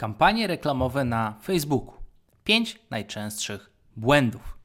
Kampanie 0.00 0.46
reklamowe 0.46 1.04
na 1.04 1.34
Facebooku. 1.42 1.94
5 2.44 2.78
najczęstszych 2.90 3.70
błędów. 3.96 4.58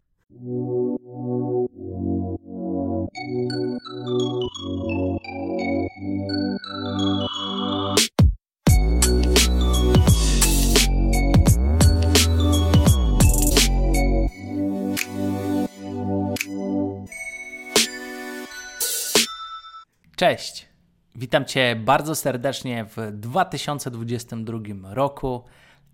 Cześć. 20.15 20.74
Witam 21.17 21.45
Cię 21.45 21.75
bardzo 21.75 22.15
serdecznie 22.15 22.85
w 22.85 23.11
2022 23.11 24.59
roku 24.93 25.43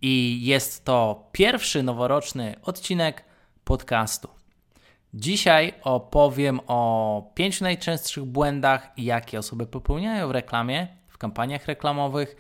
i 0.02 0.40
jest 0.46 0.86
to 0.86 1.30
pierwszy 1.32 1.84
noworoczny 1.84 2.56
odcinek 2.64 3.24
podcastu. 3.64 4.30
Dzisiaj 5.14 5.74
opowiem 5.84 6.60
o 6.68 7.32
pięciu 7.36 7.64
najczęstszych 7.64 8.24
błędach, 8.24 8.92
jakie 8.98 9.40
osoby 9.40 9.66
popełniają 9.66 10.28
w 10.28 10.32
reklamie, 10.32 10.88
w 11.08 11.18
kampaniach 11.18 11.66
reklamowych, 11.66 12.36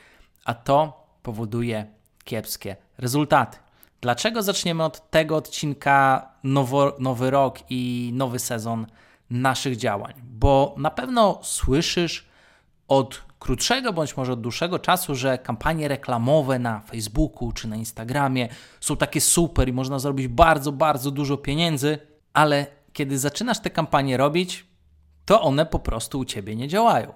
a 0.45 0.53
to 0.53 1.07
powoduje 1.23 1.85
kiepskie 2.23 2.75
rezultaty. 2.97 3.57
Dlaczego 4.01 4.43
zaczniemy 4.43 4.83
od 4.83 5.09
tego 5.09 5.35
odcinka 5.35 6.29
nowo, 6.43 6.95
nowy 6.99 7.29
rok 7.29 7.59
i 7.69 8.11
nowy 8.13 8.39
sezon 8.39 8.87
naszych 9.29 9.77
działań? 9.77 10.13
Bo 10.23 10.75
na 10.77 10.91
pewno 10.91 11.39
słyszysz 11.43 12.30
od 12.91 13.21
krótszego 13.39 13.93
bądź 13.93 14.17
może 14.17 14.33
od 14.33 14.41
dłuższego 14.41 14.79
czasu, 14.79 15.15
że 15.15 15.37
kampanie 15.37 15.87
reklamowe 15.87 16.59
na 16.59 16.79
Facebooku 16.79 17.51
czy 17.51 17.67
na 17.67 17.75
Instagramie 17.75 18.49
są 18.79 18.97
takie 18.97 19.21
super 19.21 19.69
i 19.69 19.73
można 19.73 19.99
zrobić 19.99 20.27
bardzo, 20.27 20.71
bardzo 20.71 21.11
dużo 21.11 21.37
pieniędzy, 21.37 21.99
ale 22.33 22.67
kiedy 22.93 23.19
zaczynasz 23.19 23.59
te 23.59 23.69
kampanie 23.69 24.17
robić, 24.17 24.65
to 25.25 25.41
one 25.41 25.65
po 25.65 25.79
prostu 25.79 26.19
u 26.19 26.25
ciebie 26.25 26.55
nie 26.55 26.67
działają. 26.67 27.13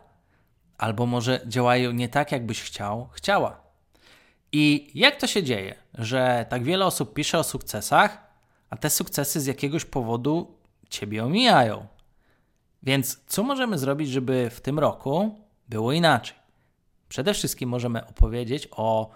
Albo 0.78 1.06
może 1.06 1.40
działają 1.46 1.92
nie 1.92 2.10
tak, 2.10 2.32
jakbyś 2.32 2.62
chciał, 2.62 3.10
chciała. 3.12 3.62
I 4.52 4.92
jak 4.94 5.16
to 5.16 5.28
się 5.28 5.44
dzieje, 5.44 5.76
że 5.94 6.46
tak 6.50 6.64
wiele 6.64 6.86
osób 6.86 7.14
pisze 7.14 7.40
o 7.40 7.44
sukcesach, 7.44 8.18
a 8.70 8.78
te 8.78 8.90
sukcesy 8.90 9.42
z 9.42 9.46
jakiegoś 9.46 9.86
powodu 9.86 10.58
ciebie 10.90 11.24
omijają? 11.24 11.88
Więc 12.84 13.20
co 13.28 13.44
możemy 13.44 13.78
zrobić, 13.78 14.10
żeby 14.10 14.50
w 14.50 14.62
tym 14.62 14.80
roku 14.80 15.45
było 15.70 15.92
inaczej. 15.92 16.36
Przede 17.10 17.34
wszystkim 17.34 17.70
możemy 17.70 18.08
opowiedzieć 18.08 18.68
o 18.72 19.10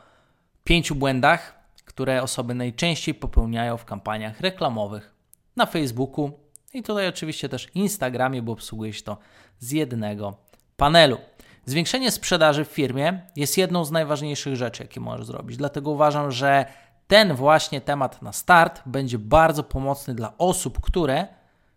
pięciu 0.64 0.95
błędach, 0.95 1.59
które 1.86 2.23
osoby 2.23 2.53
najczęściej 2.53 3.16
popełniają 3.16 3.78
w 3.78 3.86
kampaniach 3.86 4.39
reklamowych 4.42 5.16
na 5.55 5.66
Facebooku 5.66 6.31
i 6.73 6.83
tutaj 6.83 7.08
oczywiście 7.08 7.50
też 7.50 7.67
Instagramie, 7.75 8.42
bo 8.42 8.52
obsługuje 8.52 8.94
się 8.94 9.03
to 9.03 9.17
z 9.59 9.72
jednego 9.72 10.38
panelu. 10.77 11.17
Zwiększenie 11.66 12.11
sprzedaży 12.11 12.66
w 12.66 12.67
firmie 12.67 13.22
jest 13.36 13.58
jedną 13.58 13.86
z 13.86 13.92
najważniejszych 13.92 14.55
rzeczy, 14.55 14.83
jakie 14.83 15.00
możesz 15.00 15.25
zrobić. 15.25 15.58
Dlatego 15.58 15.92
uważam, 15.92 16.31
że 16.31 16.66
ten 17.08 17.33
właśnie 17.33 17.81
temat 17.81 18.22
na 18.22 18.33
start 18.33 18.81
będzie 18.86 19.20
bardzo 19.20 19.64
pomocny 19.64 20.16
dla 20.16 20.38
osób, 20.38 20.81
które 20.81 21.27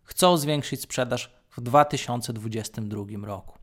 chcą 0.02 0.36
zwiększyć 0.36 0.82
sprzedaż 0.82 1.32
w 1.50 1.60
2022 1.60 3.26
roku. 3.26 3.61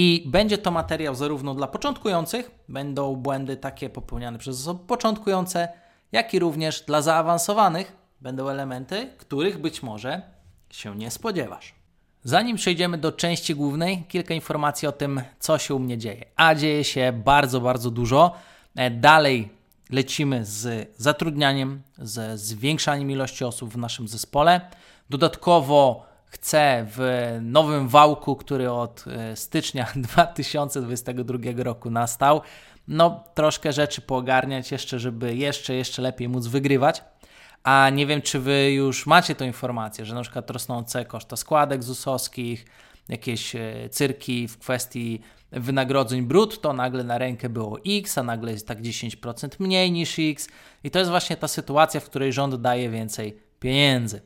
I 0.00 0.22
będzie 0.26 0.58
to 0.58 0.70
materiał 0.70 1.14
zarówno 1.14 1.54
dla 1.54 1.66
początkujących, 1.66 2.50
będą 2.68 3.16
błędy 3.16 3.56
takie 3.56 3.90
popełniane 3.90 4.38
przez 4.38 4.60
osoby 4.60 4.86
początkujące, 4.86 5.68
jak 6.12 6.34
i 6.34 6.38
również 6.38 6.80
dla 6.80 7.02
zaawansowanych 7.02 7.96
będą 8.20 8.48
elementy, 8.48 9.10
których 9.18 9.58
być 9.60 9.82
może 9.82 10.22
się 10.70 10.96
nie 10.96 11.10
spodziewasz. 11.10 11.74
Zanim 12.24 12.56
przejdziemy 12.56 12.98
do 12.98 13.12
części 13.12 13.54
głównej, 13.54 14.04
kilka 14.08 14.34
informacji 14.34 14.88
o 14.88 14.92
tym, 14.92 15.22
co 15.38 15.58
się 15.58 15.74
u 15.74 15.78
mnie 15.78 15.98
dzieje. 15.98 16.24
A 16.36 16.54
dzieje 16.54 16.84
się 16.84 17.12
bardzo, 17.24 17.60
bardzo 17.60 17.90
dużo. 17.90 18.34
E, 18.76 18.90
dalej 18.90 19.48
lecimy 19.90 20.44
z 20.44 20.88
zatrudnianiem, 20.96 21.82
ze 21.98 22.38
zwiększaniem 22.38 23.10
ilości 23.10 23.44
osób 23.44 23.70
w 23.70 23.78
naszym 23.78 24.08
zespole. 24.08 24.60
Dodatkowo 25.10 26.07
chcę 26.28 26.86
w 26.96 27.38
nowym 27.42 27.88
wałku, 27.88 28.36
który 28.36 28.70
od 28.70 29.04
e, 29.06 29.36
stycznia 29.36 29.86
2022 29.96 31.38
roku 31.56 31.90
nastał, 31.90 32.40
no 32.88 33.24
troszkę 33.34 33.72
rzeczy 33.72 34.00
poogarniać 34.00 34.72
jeszcze, 34.72 34.98
żeby 34.98 35.36
jeszcze, 35.36 35.74
jeszcze 35.74 36.02
lepiej 36.02 36.28
móc 36.28 36.46
wygrywać. 36.46 37.02
A 37.62 37.90
nie 37.90 38.06
wiem, 38.06 38.22
czy 38.22 38.40
wy 38.40 38.72
już 38.72 39.06
macie 39.06 39.34
tą 39.34 39.44
informację, 39.44 40.04
że 40.04 40.14
na 40.14 40.22
przykład 40.22 40.50
rosnące 40.50 41.04
koszta 41.04 41.36
składek 41.36 41.82
ZUS-owskich, 41.82 42.64
jakieś 43.08 43.54
e, 43.56 43.88
cyrki 43.90 44.48
w 44.48 44.58
kwestii 44.58 45.20
wynagrodzeń 45.52 46.22
brutto, 46.22 46.72
nagle 46.72 47.04
na 47.04 47.18
rękę 47.18 47.48
było 47.48 47.78
X, 47.86 48.18
a 48.18 48.22
nagle 48.22 48.52
jest 48.52 48.68
tak 48.68 48.82
10% 48.82 49.48
mniej 49.58 49.92
niż 49.92 50.16
X. 50.18 50.48
I 50.84 50.90
to 50.90 50.98
jest 50.98 51.10
właśnie 51.10 51.36
ta 51.36 51.48
sytuacja, 51.48 52.00
w 52.00 52.04
której 52.04 52.32
rząd 52.32 52.54
daje 52.54 52.90
więcej 52.90 53.38
pieniędzy. 53.60 54.20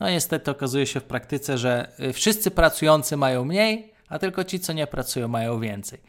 No 0.00 0.10
niestety 0.10 0.50
okazuje 0.50 0.86
się 0.86 1.00
w 1.00 1.04
praktyce, 1.04 1.58
że 1.58 1.92
y, 2.00 2.12
wszyscy 2.12 2.50
pracujący 2.50 3.16
mają 3.16 3.44
mniej, 3.44 3.92
a 4.08 4.18
tylko 4.18 4.44
ci, 4.44 4.60
co 4.60 4.72
nie 4.72 4.86
pracują, 4.86 5.28
mają 5.28 5.60
więcej. 5.60 6.00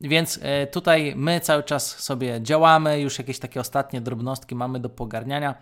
Więc 0.00 0.36
y, 0.36 0.40
tutaj 0.72 1.12
my 1.16 1.40
cały 1.40 1.62
czas 1.62 1.98
sobie 1.98 2.42
działamy, 2.42 3.00
już 3.00 3.18
jakieś 3.18 3.38
takie 3.38 3.60
ostatnie 3.60 4.00
drobnostki 4.00 4.54
mamy 4.54 4.80
do 4.80 4.88
pogarniania, 4.88 5.54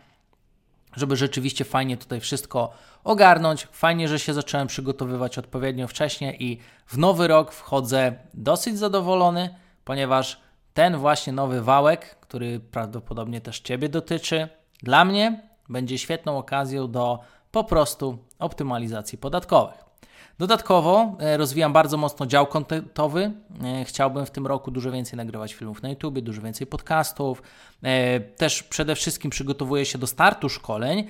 żeby 0.97 1.17
rzeczywiście 1.17 1.65
fajnie 1.65 1.97
tutaj 1.97 2.21
wszystko 2.21 2.73
ogarnąć. 3.05 3.69
Fajnie, 3.73 4.09
że 4.09 4.19
się 4.19 4.35
zacząłem 4.35 4.67
przygotowywać 4.67 5.39
odpowiednio 5.39 5.89
wcześnie 5.89 6.37
i 6.37 6.59
w 6.87 6.99
nowy 6.99 7.29
rok 7.29 7.53
wchodzę 7.53 8.13
dosyć 8.35 8.79
zadowolony, 8.79 9.55
ponieważ 9.85 10.41
ten 10.75 10.97
właśnie 10.97 11.33
nowy 11.33 11.63
wałek, 11.63 12.17
który 12.21 12.61
prawdopodobnie 12.61 13.41
też 13.41 13.61
Ciebie 13.61 13.89
dotyczy, 13.89 14.49
dla 14.83 15.05
mnie 15.05 15.43
będzie 15.69 15.99
świetną 15.99 16.39
okazją 16.39 16.91
do 16.91 17.21
po 17.51 17.65
prostu 17.65 18.19
optymalizacji 18.39 19.19
podatkowych. 19.19 19.91
Dodatkowo 20.41 21.17
e, 21.21 21.37
rozwijam 21.37 21.73
bardzo 21.73 21.97
mocno 21.97 22.27
dział 22.27 22.47
kontentowy. 22.47 23.33
E, 23.65 23.85
chciałbym 23.85 24.27
w 24.27 24.31
tym 24.31 24.47
roku 24.47 24.71
dużo 24.71 24.93
więcej 24.93 25.17
nagrywać 25.17 25.55
filmów 25.55 25.83
na 25.83 25.89
YouTube, 25.89 26.21
dużo 26.21 26.43
więcej 26.43 26.67
podcastów. 26.67 27.43
E, 27.83 28.21
też 28.21 28.63
przede 28.63 28.95
wszystkim 28.95 29.31
przygotowuję 29.31 29.85
się 29.85 29.99
do 29.99 30.07
startu 30.07 30.49
szkoleń. 30.49 31.07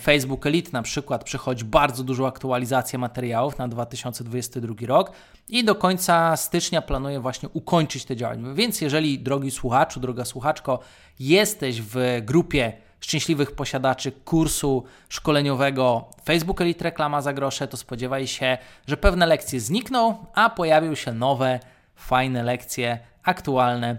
Facebook 0.00 0.46
Elite 0.46 0.70
na 0.72 0.82
przykład 0.82 1.24
przychodzi 1.24 1.64
bardzo 1.64 2.04
dużo 2.04 2.26
aktualizacji 2.26 2.98
materiałów 2.98 3.58
na 3.58 3.68
2022 3.68 4.74
rok 4.86 5.12
i 5.48 5.64
do 5.64 5.74
końca 5.74 6.36
stycznia 6.36 6.82
planuję 6.82 7.20
właśnie 7.20 7.48
ukończyć 7.48 8.04
te 8.04 8.16
działania. 8.16 8.54
Więc 8.54 8.80
jeżeli 8.80 9.18
drogi 9.18 9.50
słuchaczu, 9.50 10.00
droga 10.00 10.24
słuchaczko, 10.24 10.78
jesteś 11.18 11.82
w 11.82 12.20
grupie 12.22 12.72
szczęśliwych 13.00 13.52
posiadaczy 13.52 14.12
kursu 14.12 14.84
szkoleniowego 15.08 16.10
Facebook 16.24 16.60
Elite 16.60 16.84
Reklama 16.84 17.22
za 17.22 17.32
grosze, 17.32 17.68
to 17.68 17.76
spodziewaj 17.76 18.26
się, 18.26 18.58
że 18.86 18.96
pewne 18.96 19.26
lekcje 19.26 19.60
znikną, 19.60 20.26
a 20.34 20.50
pojawią 20.50 20.94
się 20.94 21.12
nowe, 21.12 21.60
fajne 21.94 22.42
lekcje 22.42 22.98
aktualne 23.22 23.96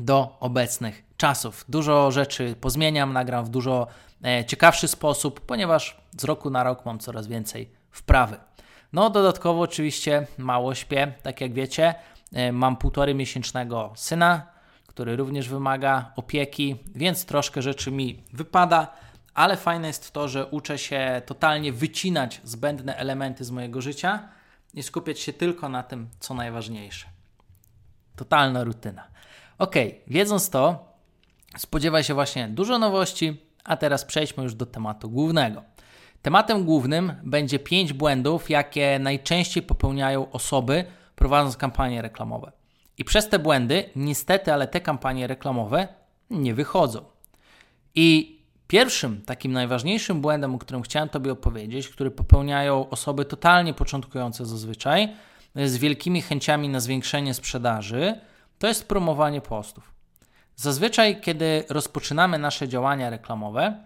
do 0.00 0.36
obecnych 0.40 1.02
czasów. 1.16 1.64
Dużo 1.68 2.10
rzeczy 2.10 2.54
pozmieniam, 2.60 3.12
nagram 3.12 3.44
w 3.44 3.48
dużo 3.48 3.86
e, 4.24 4.44
ciekawszy 4.44 4.88
sposób, 4.88 5.40
ponieważ 5.40 6.00
z 6.18 6.24
roku 6.24 6.50
na 6.50 6.62
rok 6.62 6.86
mam 6.86 6.98
coraz 6.98 7.26
więcej 7.26 7.70
wprawy. 7.90 8.36
No, 8.92 9.10
dodatkowo 9.10 9.60
oczywiście 9.60 10.26
mało 10.38 10.74
śpię, 10.74 11.12
tak 11.22 11.40
jak 11.40 11.52
wiecie. 11.52 11.94
E, 12.32 12.52
mam 12.52 12.76
półtory 12.76 13.14
miesięcznego 13.14 13.92
syna, 13.94 14.46
który 15.00 15.16
również 15.16 15.48
wymaga 15.48 16.12
opieki, 16.16 16.76
więc 16.94 17.24
troszkę 17.24 17.62
rzeczy 17.62 17.90
mi 17.90 18.22
wypada, 18.32 18.92
ale 19.34 19.56
fajne 19.56 19.88
jest 19.88 20.12
to, 20.12 20.28
że 20.28 20.46
uczę 20.46 20.78
się 20.78 21.22
totalnie 21.26 21.72
wycinać 21.72 22.40
zbędne 22.44 22.96
elementy 22.96 23.44
z 23.44 23.50
mojego 23.50 23.80
życia 23.80 24.28
i 24.74 24.82
skupiać 24.82 25.20
się 25.20 25.32
tylko 25.32 25.68
na 25.68 25.82
tym, 25.82 26.08
co 26.18 26.34
najważniejsze. 26.34 27.06
Totalna 28.16 28.64
rutyna. 28.64 29.06
Ok, 29.58 29.74
wiedząc 30.06 30.50
to, 30.50 30.94
spodziewaj 31.56 32.04
się 32.04 32.14
właśnie 32.14 32.48
dużo 32.48 32.78
nowości, 32.78 33.42
a 33.64 33.76
teraz 33.76 34.04
przejdźmy 34.04 34.42
już 34.42 34.54
do 34.54 34.66
tematu 34.66 35.10
głównego. 35.10 35.62
Tematem 36.22 36.64
głównym 36.64 37.12
będzie 37.22 37.58
pięć 37.58 37.92
błędów, 37.92 38.50
jakie 38.50 38.98
najczęściej 38.98 39.62
popełniają 39.62 40.30
osoby 40.30 40.84
prowadząc 41.16 41.56
kampanie 41.56 42.02
reklamowe. 42.02 42.59
I 43.00 43.04
przez 43.04 43.28
te 43.28 43.38
błędy, 43.38 43.90
niestety, 43.96 44.52
ale 44.52 44.68
te 44.68 44.80
kampanie 44.80 45.26
reklamowe 45.26 45.88
nie 46.30 46.54
wychodzą. 46.54 47.04
I 47.94 48.38
pierwszym, 48.66 49.22
takim 49.22 49.52
najważniejszym 49.52 50.20
błędem, 50.20 50.54
o 50.54 50.58
którym 50.58 50.82
chciałem 50.82 51.08
Tobie 51.08 51.32
opowiedzieć, 51.32 51.88
który 51.88 52.10
popełniają 52.10 52.88
osoby 52.90 53.24
totalnie 53.24 53.74
początkujące 53.74 54.46
zazwyczaj, 54.46 55.08
z 55.54 55.76
wielkimi 55.76 56.22
chęciami 56.22 56.68
na 56.68 56.80
zwiększenie 56.80 57.34
sprzedaży, 57.34 58.20
to 58.58 58.66
jest 58.66 58.88
promowanie 58.88 59.40
postów. 59.40 59.92
Zazwyczaj, 60.56 61.20
kiedy 61.20 61.64
rozpoczynamy 61.68 62.38
nasze 62.38 62.68
działania 62.68 63.10
reklamowe, 63.10 63.84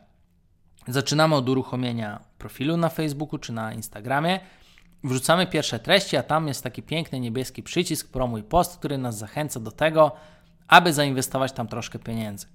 zaczynamy 0.88 1.34
od 1.34 1.48
uruchomienia 1.48 2.20
profilu 2.38 2.76
na 2.76 2.88
Facebooku 2.88 3.38
czy 3.38 3.52
na 3.52 3.72
Instagramie, 3.72 4.40
wrzucamy 5.04 5.46
pierwsze 5.46 5.78
treści, 5.78 6.16
a 6.16 6.22
tam 6.22 6.48
jest 6.48 6.62
taki 6.62 6.82
piękny 6.82 7.20
niebieski 7.20 7.62
przycisk 7.62 8.08
promuj 8.08 8.42
post, 8.42 8.76
który 8.76 8.98
nas 8.98 9.18
zachęca 9.18 9.60
do 9.60 9.70
tego, 9.70 10.12
aby 10.68 10.92
zainwestować 10.92 11.52
tam 11.52 11.68
troszkę 11.68 11.98
pieniędzy. 11.98 12.46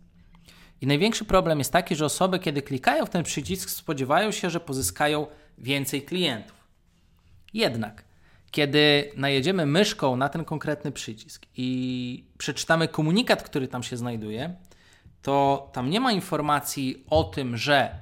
I 0.81 0.87
największy 0.87 1.25
problem 1.25 1.59
jest 1.59 1.73
taki, 1.73 1.95
że 1.95 2.05
osoby, 2.05 2.39
kiedy 2.39 2.61
klikają 2.61 3.05
w 3.05 3.09
ten 3.09 3.23
przycisk, 3.23 3.69
spodziewają 3.69 4.31
się, 4.31 4.49
że 4.49 4.59
pozyskają 4.59 5.27
więcej 5.57 6.01
klientów. 6.01 6.67
Jednak, 7.53 8.03
kiedy 8.51 9.11
najedziemy 9.15 9.65
myszką 9.65 10.15
na 10.15 10.29
ten 10.29 10.45
konkretny 10.45 10.91
przycisk 10.91 11.45
i 11.57 12.23
przeczytamy 12.37 12.87
komunikat, 12.87 13.43
który 13.43 13.67
tam 13.67 13.83
się 13.83 13.97
znajduje, 13.97 14.55
to 15.21 15.69
tam 15.73 15.89
nie 15.89 15.99
ma 15.99 16.11
informacji 16.11 17.03
o 17.09 17.23
tym, 17.23 17.57
że 17.57 17.99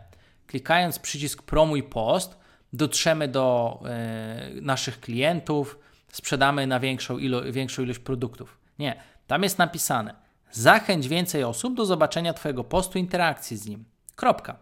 klikając 0.47 0.99
przycisk 0.99 1.43
promuj 1.43 1.83
post, 1.83 2.37
dotrzemy 2.73 3.27
do 3.27 3.79
y, 4.57 4.61
naszych 4.61 4.99
klientów, 4.99 5.79
sprzedamy 6.11 6.67
na 6.67 6.79
większą, 6.79 7.17
ilo 7.17 7.51
większą 7.51 7.83
ilość 7.83 7.99
produktów. 7.99 8.57
Nie, 8.79 9.01
tam 9.27 9.43
jest 9.43 9.57
napisane: 9.57 10.15
zachęć 10.51 11.07
więcej 11.07 11.43
osób 11.43 11.75
do 11.75 11.85
zobaczenia 11.85 12.33
Twojego 12.33 12.63
postu, 12.63 12.99
interakcji 12.99 13.57
z 13.57 13.67
nim. 13.67 13.85
Kropka. 14.15 14.57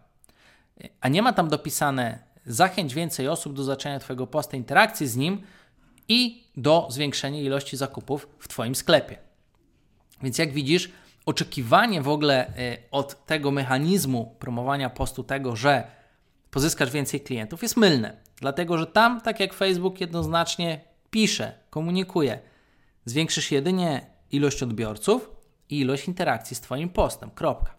A 1.00 1.08
nie 1.08 1.22
ma 1.22 1.32
tam 1.32 1.48
dopisane: 1.48 2.18
zachęć 2.46 2.94
więcej 2.94 3.28
osób 3.28 3.54
do 3.54 3.64
zobaczenia 3.64 3.98
Twojego 3.98 4.26
postu, 4.26 4.56
interakcji 4.56 5.06
z 5.06 5.16
nim 5.16 5.42
i 6.08 6.44
do 6.56 6.86
zwiększenia 6.90 7.40
ilości 7.40 7.76
zakupów 7.76 8.28
w 8.38 8.48
Twoim 8.48 8.74
sklepie. 8.74 9.18
Więc 10.22 10.38
jak 10.38 10.52
widzisz, 10.52 10.90
oczekiwanie 11.26 12.02
w 12.02 12.08
ogóle 12.08 12.48
y, 12.48 12.78
od 12.90 13.26
tego 13.26 13.50
mechanizmu 13.50 14.36
promowania 14.38 14.90
postu 14.90 15.24
tego, 15.24 15.56
że 15.56 15.95
pozyskasz 16.50 16.90
więcej 16.90 17.20
klientów, 17.20 17.62
jest 17.62 17.76
mylne. 17.76 18.16
Dlatego, 18.40 18.78
że 18.78 18.86
tam, 18.86 19.20
tak 19.20 19.40
jak 19.40 19.54
Facebook 19.54 20.00
jednoznacznie 20.00 20.80
pisze, 21.10 21.52
komunikuje, 21.70 22.38
zwiększysz 23.04 23.50
jedynie 23.50 24.06
ilość 24.30 24.62
odbiorców 24.62 25.30
i 25.70 25.80
ilość 25.80 26.08
interakcji 26.08 26.56
z 26.56 26.60
Twoim 26.60 26.88
postem. 26.88 27.30
Kropka. 27.30 27.74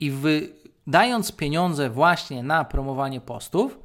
I 0.00 0.10
wydając 0.10 1.32
pieniądze 1.32 1.90
właśnie 1.90 2.42
na 2.42 2.64
promowanie 2.64 3.20
postów, 3.20 3.78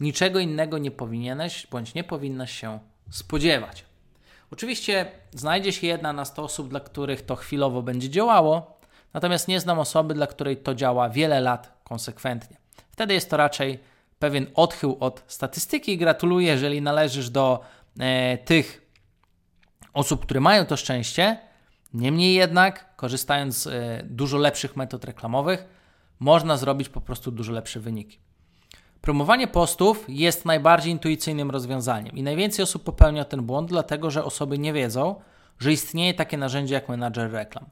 niczego 0.00 0.38
innego 0.38 0.78
nie 0.78 0.90
powinieneś 0.90 1.66
bądź 1.66 1.94
nie 1.94 2.04
powinnaś 2.04 2.60
się 2.60 2.78
spodziewać. 3.10 3.84
Oczywiście 4.50 5.10
znajdzie 5.32 5.72
się 5.72 5.86
jedna 5.86 6.12
na 6.12 6.24
100 6.24 6.42
osób, 6.44 6.68
dla 6.68 6.80
których 6.80 7.22
to 7.22 7.36
chwilowo 7.36 7.82
będzie 7.82 8.10
działało, 8.10 8.78
natomiast 9.14 9.48
nie 9.48 9.60
znam 9.60 9.78
osoby, 9.78 10.14
dla 10.14 10.26
której 10.26 10.56
to 10.56 10.74
działa 10.74 11.08
wiele 11.08 11.40
lat 11.40 11.80
konsekwentnie. 11.84 12.63
Wtedy 12.94 13.14
jest 13.14 13.30
to 13.30 13.36
raczej 13.36 13.78
pewien 14.18 14.46
odchył 14.54 14.96
od 15.00 15.22
statystyki 15.26 15.98
gratuluję, 15.98 16.46
jeżeli 16.46 16.82
należysz 16.82 17.30
do 17.30 17.60
e, 18.00 18.38
tych 18.38 18.90
osób, 19.92 20.22
które 20.22 20.40
mają 20.40 20.66
to 20.66 20.76
szczęście. 20.76 21.38
Niemniej 21.94 22.34
jednak, 22.34 22.96
korzystając 22.96 23.56
z 23.56 23.66
e, 23.66 24.02
dużo 24.04 24.38
lepszych 24.38 24.76
metod 24.76 25.04
reklamowych, 25.04 25.64
można 26.20 26.56
zrobić 26.56 26.88
po 26.88 27.00
prostu 27.00 27.30
dużo 27.30 27.52
lepsze 27.52 27.80
wyniki. 27.80 28.18
Promowanie 29.00 29.46
postów 29.46 30.04
jest 30.08 30.44
najbardziej 30.44 30.92
intuicyjnym 30.92 31.50
rozwiązaniem 31.50 32.16
i 32.16 32.22
najwięcej 32.22 32.62
osób 32.62 32.84
popełnia 32.84 33.24
ten 33.24 33.42
błąd, 33.42 33.68
dlatego 33.68 34.10
że 34.10 34.24
osoby 34.24 34.58
nie 34.58 34.72
wiedzą, 34.72 35.20
że 35.58 35.72
istnieje 35.72 36.14
takie 36.14 36.38
narzędzie 36.38 36.74
jak 36.74 36.88
menadżer 36.88 37.32
reklam. 37.32 37.64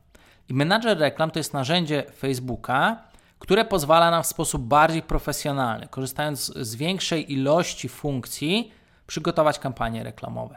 I 0.49 0.55
menadżer 0.55 0.99
reklam 0.99 1.31
to 1.31 1.39
jest 1.39 1.55
narzędzie 1.55 2.05
Facebooka, 2.19 3.12
które 3.43 3.65
pozwala 3.65 4.11
nam 4.11 4.23
w 4.23 4.27
sposób 4.27 4.63
bardziej 4.63 5.03
profesjonalny, 5.03 5.89
korzystając 5.89 6.45
z 6.45 6.75
większej 6.75 7.33
ilości 7.33 7.89
funkcji, 7.89 8.73
przygotować 9.07 9.59
kampanie 9.59 10.05
reklamowe. 10.05 10.57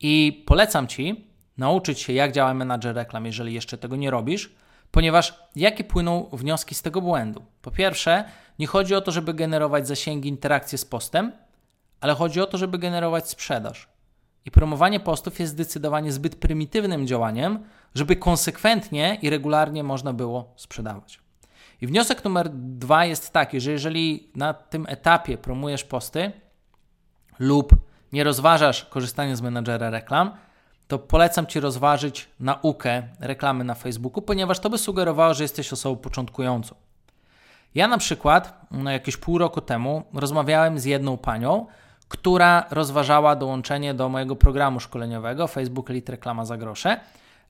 I 0.00 0.44
polecam 0.46 0.86
Ci 0.86 1.30
nauczyć 1.58 2.00
się, 2.00 2.12
jak 2.12 2.32
działa 2.32 2.54
menadżer 2.54 2.94
reklam, 2.96 3.26
jeżeli 3.26 3.54
jeszcze 3.54 3.78
tego 3.78 3.96
nie 3.96 4.10
robisz, 4.10 4.54
ponieważ 4.90 5.34
jakie 5.56 5.84
płyną 5.84 6.28
wnioski 6.32 6.74
z 6.74 6.82
tego 6.82 7.00
błędu? 7.00 7.44
Po 7.62 7.70
pierwsze, 7.70 8.24
nie 8.58 8.66
chodzi 8.66 8.94
o 8.94 9.00
to, 9.00 9.10
żeby 9.12 9.34
generować 9.34 9.88
zasięgi, 9.88 10.28
interakcje 10.28 10.78
z 10.78 10.84
postem, 10.84 11.32
ale 12.00 12.14
chodzi 12.14 12.40
o 12.40 12.46
to, 12.46 12.58
żeby 12.58 12.78
generować 12.78 13.28
sprzedaż. 13.28 13.88
I 14.44 14.50
promowanie 14.50 15.00
postów 15.00 15.40
jest 15.40 15.52
zdecydowanie 15.52 16.12
zbyt 16.12 16.36
prymitywnym 16.36 17.06
działaniem, 17.06 17.64
żeby 17.94 18.16
konsekwentnie 18.16 19.18
i 19.22 19.30
regularnie 19.30 19.84
można 19.84 20.12
było 20.12 20.52
sprzedawać. 20.56 21.27
I 21.80 21.86
wniosek 21.86 22.24
numer 22.24 22.48
dwa 22.52 23.04
jest 23.04 23.32
taki, 23.32 23.60
że 23.60 23.70
jeżeli 23.70 24.30
na 24.34 24.54
tym 24.54 24.86
etapie 24.88 25.38
promujesz 25.38 25.84
posty 25.84 26.32
lub 27.38 27.72
nie 28.12 28.24
rozważasz 28.24 28.84
korzystania 28.84 29.36
z 29.36 29.40
menadżera 29.40 29.90
reklam, 29.90 30.30
to 30.88 30.98
polecam 30.98 31.46
Ci 31.46 31.60
rozważyć 31.60 32.28
naukę 32.40 33.02
reklamy 33.20 33.64
na 33.64 33.74
Facebooku, 33.74 34.22
ponieważ 34.22 34.60
to 34.60 34.70
by 34.70 34.78
sugerowało, 34.78 35.34
że 35.34 35.44
jesteś 35.44 35.72
osobą 35.72 35.96
początkującą. 35.96 36.74
Ja 37.74 37.88
na 37.88 37.98
przykład 37.98 38.66
no 38.70 38.90
jakieś 38.90 39.16
pół 39.16 39.38
roku 39.38 39.60
temu 39.60 40.02
rozmawiałem 40.14 40.78
z 40.78 40.84
jedną 40.84 41.16
panią, 41.16 41.66
która 42.08 42.66
rozważała 42.70 43.36
dołączenie 43.36 43.94
do 43.94 44.08
mojego 44.08 44.36
programu 44.36 44.80
szkoleniowego 44.80 45.46
Facebook 45.46 45.90
Elite 45.90 46.12
Reklama 46.12 46.44
za 46.44 46.56
grosze, 46.56 47.00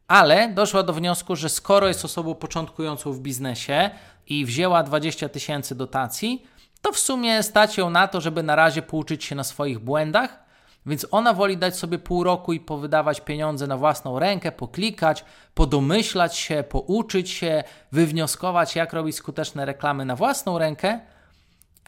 ale 0.08 0.48
doszła 0.48 0.82
do 0.82 0.92
wniosku, 0.92 1.36
że 1.36 1.48
skoro 1.48 1.88
jest 1.88 2.04
osobą 2.04 2.34
początkującą 2.34 3.12
w 3.12 3.20
biznesie 3.20 3.90
i 4.26 4.44
wzięła 4.44 4.82
20 4.82 5.28
tysięcy 5.28 5.74
dotacji, 5.74 6.46
to 6.82 6.92
w 6.92 6.98
sumie 6.98 7.42
stać 7.42 7.78
ją 7.78 7.90
na 7.90 8.08
to, 8.08 8.20
żeby 8.20 8.42
na 8.42 8.56
razie 8.56 8.82
pouczyć 8.82 9.24
się 9.24 9.34
na 9.34 9.44
swoich 9.44 9.78
błędach, 9.78 10.48
więc 10.86 11.06
ona 11.10 11.32
woli 11.34 11.56
dać 11.56 11.76
sobie 11.76 11.98
pół 11.98 12.24
roku 12.24 12.52
i 12.52 12.60
powydawać 12.60 13.20
pieniądze 13.20 13.66
na 13.66 13.76
własną 13.76 14.18
rękę, 14.18 14.52
poklikać, 14.52 15.24
podomyślać 15.54 16.36
się, 16.36 16.64
pouczyć 16.68 17.30
się, 17.30 17.64
wywnioskować, 17.92 18.76
jak 18.76 18.92
robić 18.92 19.16
skuteczne 19.16 19.64
reklamy 19.64 20.04
na 20.04 20.16
własną 20.16 20.58
rękę, 20.58 21.00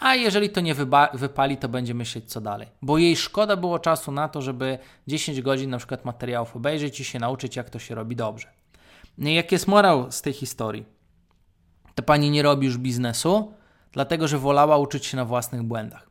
a 0.00 0.14
jeżeli 0.14 0.50
to 0.50 0.60
nie 0.60 0.74
wypali, 1.14 1.56
to 1.56 1.68
będzie 1.68 1.94
myśleć 1.94 2.32
co 2.32 2.40
dalej. 2.40 2.68
Bo 2.82 2.98
jej 2.98 3.16
szkoda 3.16 3.56
było 3.56 3.78
czasu 3.78 4.12
na 4.12 4.28
to, 4.28 4.42
żeby 4.42 4.78
10 5.06 5.42
godzin 5.42 5.70
na 5.70 5.78
przykład 5.78 6.04
materiałów 6.04 6.56
obejrzeć 6.56 7.00
i 7.00 7.04
się 7.04 7.18
nauczyć, 7.18 7.56
jak 7.56 7.70
to 7.70 7.78
się 7.78 7.94
robi 7.94 8.16
dobrze. 8.16 8.48
No 9.18 9.28
jak 9.28 9.52
jest 9.52 9.68
morał 9.68 10.12
z 10.12 10.22
tej 10.22 10.32
historii? 10.32 10.84
Ta 11.94 12.02
pani 12.02 12.30
nie 12.30 12.42
robi 12.42 12.66
już 12.66 12.78
biznesu, 12.78 13.52
dlatego 13.92 14.28
że 14.28 14.38
wolała 14.38 14.78
uczyć 14.78 15.06
się 15.06 15.16
na 15.16 15.24
własnych 15.24 15.62
błędach. 15.62 16.10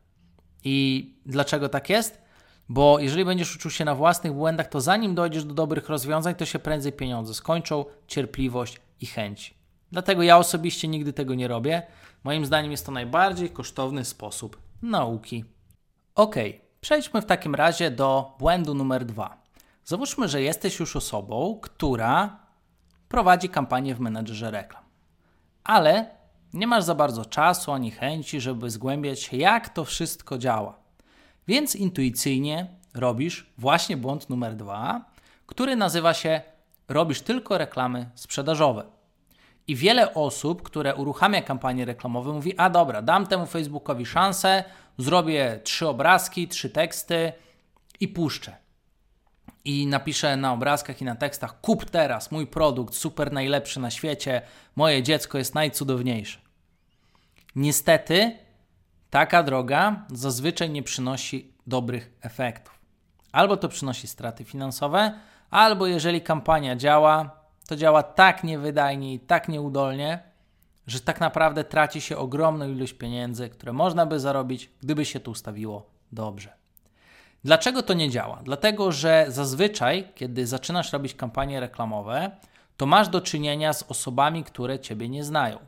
I 0.64 1.06
dlaczego 1.26 1.68
tak 1.68 1.90
jest? 1.90 2.20
Bo 2.68 2.98
jeżeli 2.98 3.24
będziesz 3.24 3.56
uczył 3.56 3.70
się 3.70 3.84
na 3.84 3.94
własnych 3.94 4.32
błędach, 4.32 4.68
to 4.68 4.80
zanim 4.80 5.14
dojdziesz 5.14 5.44
do 5.44 5.54
dobrych 5.54 5.88
rozwiązań, 5.88 6.34
to 6.34 6.44
się 6.44 6.58
prędzej 6.58 6.92
pieniądze 6.92 7.34
skończą, 7.34 7.84
cierpliwość 8.06 8.80
i 9.00 9.06
chęć. 9.06 9.54
Dlatego 9.92 10.22
ja 10.22 10.38
osobiście 10.38 10.88
nigdy 10.88 11.12
tego 11.12 11.34
nie 11.34 11.48
robię. 11.48 11.82
Moim 12.24 12.46
zdaniem 12.46 12.70
jest 12.70 12.86
to 12.86 12.92
najbardziej 12.92 13.50
kosztowny 13.50 14.04
sposób 14.04 14.58
nauki. 14.82 15.44
Ok, 16.14 16.36
przejdźmy 16.80 17.22
w 17.22 17.26
takim 17.26 17.54
razie 17.54 17.90
do 17.90 18.36
błędu 18.38 18.74
numer 18.74 19.04
dwa. 19.04 19.42
Załóżmy, 19.84 20.28
że 20.28 20.42
jesteś 20.42 20.80
już 20.80 20.96
osobą, 20.96 21.58
która 21.62 22.38
prowadzi 23.08 23.48
kampanię 23.48 23.94
w 23.94 24.00
menedżerze 24.00 24.50
reklam, 24.50 24.82
ale 25.64 26.10
nie 26.52 26.66
masz 26.66 26.84
za 26.84 26.94
bardzo 26.94 27.24
czasu 27.24 27.72
ani 27.72 27.90
chęci, 27.90 28.40
żeby 28.40 28.70
zgłębiać 28.70 29.20
się, 29.20 29.36
jak 29.36 29.68
to 29.68 29.84
wszystko 29.84 30.38
działa. 30.38 30.78
Więc 31.48 31.76
intuicyjnie 31.76 32.66
robisz 32.94 33.52
właśnie 33.58 33.96
błąd 33.96 34.30
numer 34.30 34.56
dwa, 34.56 35.04
który 35.46 35.76
nazywa 35.76 36.14
się 36.14 36.40
robisz 36.88 37.20
tylko 37.20 37.58
reklamy 37.58 38.10
sprzedażowe. 38.14 38.99
I 39.70 39.76
wiele 39.76 40.14
osób, 40.14 40.62
które 40.62 40.94
uruchamia 40.94 41.42
kampanie 41.42 41.84
reklamowe, 41.84 42.32
mówi: 42.32 42.56
A 42.56 42.70
dobra, 42.70 43.02
dam 43.02 43.26
temu 43.26 43.46
Facebookowi 43.46 44.06
szansę, 44.06 44.64
zrobię 44.98 45.60
trzy 45.64 45.88
obrazki, 45.88 46.48
trzy 46.48 46.70
teksty 46.70 47.32
i 48.00 48.08
puszczę. 48.08 48.56
I 49.64 49.86
napiszę 49.86 50.36
na 50.36 50.52
obrazkach 50.52 51.00
i 51.00 51.04
na 51.04 51.16
tekstach: 51.16 51.60
Kup 51.60 51.90
teraz 51.90 52.30
mój 52.30 52.46
produkt, 52.46 52.94
super 52.94 53.32
najlepszy 53.32 53.80
na 53.80 53.90
świecie, 53.90 54.42
moje 54.76 55.02
dziecko 55.02 55.38
jest 55.38 55.54
najcudowniejsze. 55.54 56.38
Niestety, 57.56 58.38
taka 59.10 59.42
droga 59.42 60.06
zazwyczaj 60.08 60.70
nie 60.70 60.82
przynosi 60.82 61.54
dobrych 61.66 62.10
efektów. 62.20 62.78
Albo 63.32 63.56
to 63.56 63.68
przynosi 63.68 64.06
straty 64.06 64.44
finansowe, 64.44 65.20
albo 65.50 65.86
jeżeli 65.86 66.20
kampania 66.20 66.76
działa, 66.76 67.39
to 67.70 67.76
działa 67.76 68.02
tak 68.02 68.44
niewydajnie 68.44 69.14
i 69.14 69.20
tak 69.20 69.48
nieudolnie, 69.48 70.22
że 70.86 71.00
tak 71.00 71.20
naprawdę 71.20 71.64
traci 71.64 72.00
się 72.00 72.16
ogromną 72.16 72.68
ilość 72.68 72.92
pieniędzy, 72.92 73.48
które 73.48 73.72
można 73.72 74.06
by 74.06 74.20
zarobić, 74.20 74.70
gdyby 74.80 75.04
się 75.04 75.20
to 75.20 75.30
ustawiło 75.30 75.90
dobrze. 76.12 76.52
Dlaczego 77.44 77.82
to 77.82 77.94
nie 77.94 78.10
działa? 78.10 78.40
Dlatego, 78.44 78.92
że 78.92 79.26
zazwyczaj, 79.28 80.08
kiedy 80.14 80.46
zaczynasz 80.46 80.92
robić 80.92 81.14
kampanie 81.14 81.60
reklamowe, 81.60 82.30
to 82.76 82.86
masz 82.86 83.08
do 83.08 83.20
czynienia 83.20 83.72
z 83.72 83.82
osobami, 83.82 84.44
które 84.44 84.78
Ciebie 84.78 85.08
nie 85.08 85.24
znają. 85.24 85.58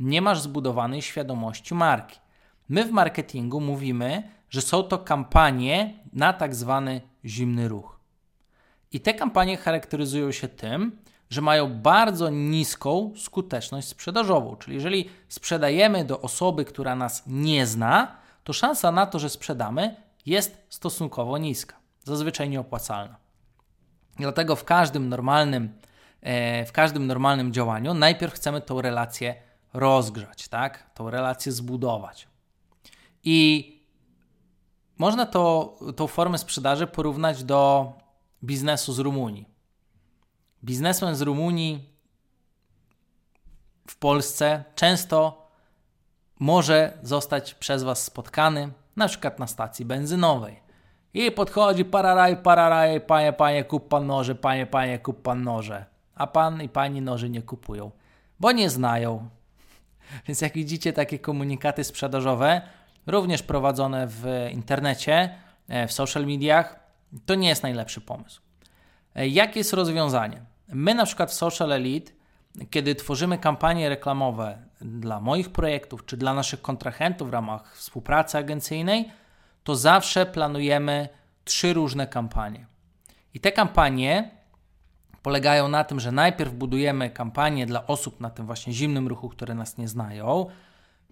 Nie 0.00 0.22
masz 0.22 0.40
zbudowanej 0.40 1.02
świadomości 1.02 1.74
marki. 1.74 2.18
My 2.68 2.84
w 2.84 2.90
marketingu 2.90 3.60
mówimy, 3.60 4.30
że 4.50 4.60
są 4.60 4.82
to 4.82 4.98
kampanie 4.98 5.94
na 6.12 6.32
tak 6.32 6.54
zwany 6.54 7.00
zimny 7.24 7.68
ruch. 7.68 8.00
I 8.92 9.00
te 9.00 9.14
kampanie 9.14 9.56
charakteryzują 9.56 10.32
się 10.32 10.48
tym, 10.48 11.05
że 11.30 11.40
mają 11.40 11.80
bardzo 11.80 12.30
niską 12.30 13.12
skuteczność 13.16 13.88
sprzedażową. 13.88 14.56
Czyli 14.56 14.74
jeżeli 14.74 15.10
sprzedajemy 15.28 16.04
do 16.04 16.20
osoby, 16.20 16.64
która 16.64 16.94
nas 16.94 17.22
nie 17.26 17.66
zna, 17.66 18.16
to 18.44 18.52
szansa 18.52 18.92
na 18.92 19.06
to, 19.06 19.18
że 19.18 19.30
sprzedamy, 19.30 19.96
jest 20.26 20.66
stosunkowo 20.68 21.38
niska, 21.38 21.76
zazwyczaj 22.04 22.48
nieopłacalna. 22.48 23.16
Dlatego 24.16 24.56
w 24.56 24.64
każdym 24.64 25.08
normalnym, 25.08 25.78
e, 26.20 26.64
w 26.64 26.72
każdym 26.72 27.06
normalnym 27.06 27.52
działaniu 27.52 27.94
najpierw 27.94 28.34
chcemy 28.34 28.60
tą 28.60 28.80
relację 28.80 29.34
rozgrzać, 29.74 30.48
tak? 30.48 30.90
Tą 30.94 31.10
relację 31.10 31.52
zbudować. 31.52 32.28
I 33.24 33.72
można 34.98 35.26
to, 35.26 35.74
tą 35.96 36.06
formę 36.06 36.38
sprzedaży 36.38 36.86
porównać 36.86 37.44
do 37.44 37.92
biznesu 38.44 38.92
z 38.92 38.98
Rumunii. 38.98 39.55
Biznesmen 40.66 41.16
z 41.16 41.22
Rumunii 41.22 41.90
w 43.88 43.96
Polsce 43.96 44.64
często 44.74 45.48
może 46.38 46.98
zostać 47.02 47.54
przez 47.54 47.82
Was 47.82 48.04
spotkany, 48.04 48.72
na 48.96 49.08
przykład 49.08 49.38
na 49.38 49.46
stacji 49.46 49.84
benzynowej. 49.84 50.60
I 51.14 51.32
podchodzi 51.32 51.84
pararaj, 51.84 52.36
pararaj, 52.36 53.00
panie, 53.00 53.32
panie, 53.32 53.64
kup 53.64 53.88
pan 53.88 54.06
noże, 54.06 54.34
panie, 54.34 54.66
panie, 54.66 54.98
kup 54.98 55.22
pan 55.22 55.42
noże. 55.42 55.84
A 56.14 56.26
pan 56.26 56.62
i 56.62 56.68
pani 56.68 57.02
noży 57.02 57.30
nie 57.30 57.42
kupują, 57.42 57.90
bo 58.40 58.52
nie 58.52 58.70
znają. 58.70 59.28
Więc 60.26 60.40
jak 60.40 60.52
widzicie 60.52 60.92
takie 60.92 61.18
komunikaty 61.18 61.84
sprzedażowe, 61.84 62.62
również 63.06 63.42
prowadzone 63.42 64.06
w 64.06 64.48
internecie, 64.52 65.34
e, 65.68 65.86
w 65.86 65.92
social 65.92 66.26
mediach, 66.26 66.80
to 67.26 67.34
nie 67.34 67.48
jest 67.48 67.62
najlepszy 67.62 68.00
pomysł. 68.00 68.40
E, 69.14 69.28
jakie 69.28 69.60
jest 69.60 69.72
rozwiązanie? 69.72 70.55
My 70.68 70.94
na 70.94 71.06
przykład 71.06 71.30
w 71.30 71.34
Social 71.34 71.72
Elite, 71.72 72.12
kiedy 72.70 72.94
tworzymy 72.94 73.38
kampanie 73.38 73.88
reklamowe 73.88 74.58
dla 74.80 75.20
moich 75.20 75.50
projektów 75.50 76.06
czy 76.06 76.16
dla 76.16 76.34
naszych 76.34 76.62
kontrahentów 76.62 77.28
w 77.28 77.32
ramach 77.32 77.76
współpracy 77.76 78.38
agencyjnej, 78.38 79.10
to 79.64 79.76
zawsze 79.76 80.26
planujemy 80.26 81.08
trzy 81.44 81.72
różne 81.72 82.06
kampanie. 82.06 82.66
I 83.34 83.40
te 83.40 83.52
kampanie 83.52 84.30
polegają 85.22 85.68
na 85.68 85.84
tym, 85.84 86.00
że 86.00 86.12
najpierw 86.12 86.52
budujemy 86.52 87.10
kampanię 87.10 87.66
dla 87.66 87.86
osób 87.86 88.20
na 88.20 88.30
tym 88.30 88.46
właśnie 88.46 88.72
zimnym 88.72 89.08
ruchu, 89.08 89.28
które 89.28 89.54
nas 89.54 89.78
nie 89.78 89.88
znają, 89.88 90.46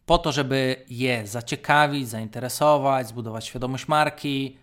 po 0.06 0.18
to, 0.18 0.32
żeby 0.32 0.84
je 0.88 1.26
zaciekawić, 1.26 2.08
zainteresować, 2.08 3.08
zbudować 3.08 3.46
świadomość 3.46 3.88
marki, 3.88 4.58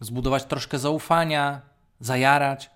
zbudować 0.00 0.44
troszkę 0.44 0.78
zaufania, 0.78 1.60
zajarać. 2.00 2.70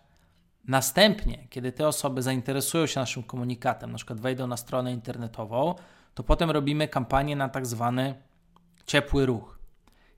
Następnie, 0.69 1.47
kiedy 1.51 1.73
te 1.73 1.89
osoby 1.89 2.23
zainteresują 2.23 2.87
się 2.87 3.01
naszym 3.01 3.23
komunikatem, 3.23 3.91
na 3.93 3.97
przykład 3.97 4.21
wejdą 4.21 4.47
na 4.47 4.57
stronę 4.57 4.93
internetową, 4.93 5.75
to 6.15 6.23
potem 6.23 6.51
robimy 6.51 6.89
kampanię 6.89 7.37
na 7.37 7.49
tak 7.49 7.67
zwany 7.67 8.15
ciepły 8.87 9.27
ruch. 9.27 9.59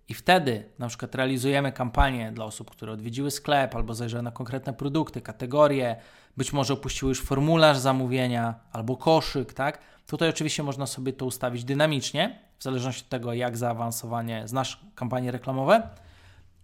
I 0.09 0.15
wtedy 0.15 0.69
na 0.79 0.89
przykład 0.89 1.15
realizujemy 1.15 1.73
kampanię 1.73 2.33
dla 2.33 2.45
osób, 2.45 2.71
które 2.71 2.93
odwiedziły 2.93 3.31
sklep 3.31 3.75
albo 3.75 3.95
zajrzały 3.95 4.23
na 4.23 4.31
konkretne 4.31 4.73
produkty, 4.73 5.21
kategorie, 5.21 5.97
być 6.37 6.53
może 6.53 6.75
opuściły 6.75 7.09
już 7.09 7.23
formularz 7.23 7.79
zamówienia 7.79 8.55
albo 8.73 8.97
koszyk, 8.97 9.53
tak? 9.53 9.79
Tutaj 10.07 10.29
oczywiście 10.29 10.63
można 10.63 10.87
sobie 10.87 11.13
to 11.13 11.27
ustawić 11.27 11.65
dynamicznie, 11.65 12.39
w 12.59 12.63
zależności 12.63 13.03
od 13.03 13.09
tego, 13.09 13.33
jak 13.33 13.57
zaawansowanie 13.57 14.49
znasz 14.49 14.81
kampanie 14.95 15.31
reklamowe. 15.31 15.89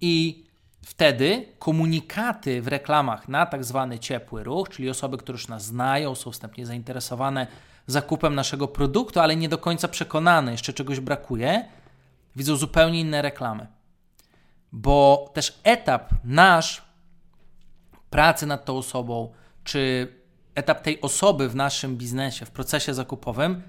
I 0.00 0.44
wtedy 0.82 1.46
komunikaty 1.58 2.62
w 2.62 2.68
reklamach 2.68 3.28
na 3.28 3.46
tak 3.46 3.64
zwany 3.64 3.98
ciepły 3.98 4.44
ruch, 4.44 4.68
czyli 4.68 4.90
osoby, 4.90 5.16
które 5.18 5.34
już 5.34 5.48
nas 5.48 5.64
znają, 5.64 6.14
są 6.14 6.30
wstępnie 6.30 6.66
zainteresowane 6.66 7.46
zakupem 7.86 8.34
naszego 8.34 8.68
produktu, 8.68 9.20
ale 9.20 9.36
nie 9.36 9.48
do 9.48 9.58
końca 9.58 9.88
przekonane, 9.88 10.52
jeszcze 10.52 10.72
czegoś 10.72 11.00
brakuje, 11.00 11.64
widzą 12.36 12.56
zupełnie 12.56 13.00
inne 13.00 13.22
reklamy. 13.22 13.66
Bo 14.72 15.30
też 15.34 15.60
etap 15.64 16.10
nasz 16.24 16.82
pracy 18.10 18.46
nad 18.46 18.64
tą 18.64 18.76
osobą, 18.76 19.32
czy 19.64 20.08
etap 20.54 20.80
tej 20.80 21.00
osoby 21.00 21.48
w 21.48 21.56
naszym 21.56 21.96
biznesie, 21.96 22.46
w 22.46 22.50
procesie 22.50 22.94
zakupowym 22.94 23.62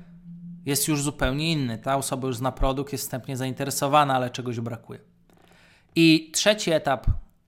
jest 0.65 0.87
już 0.87 1.03
zupełnie 1.03 1.51
inny. 1.51 1.77
Ta 1.77 1.97
osoba 1.97 2.27
już 2.27 2.37
zna 2.37 2.51
produkt, 2.51 2.91
jest 2.91 3.03
wstępnie 3.03 3.37
zainteresowana, 3.37 4.15
ale 4.15 4.29
czegoś 4.29 4.59
brakuje. 4.59 5.10
I 5.95 6.29
trzeci 6.33 6.71
etap 6.71 7.07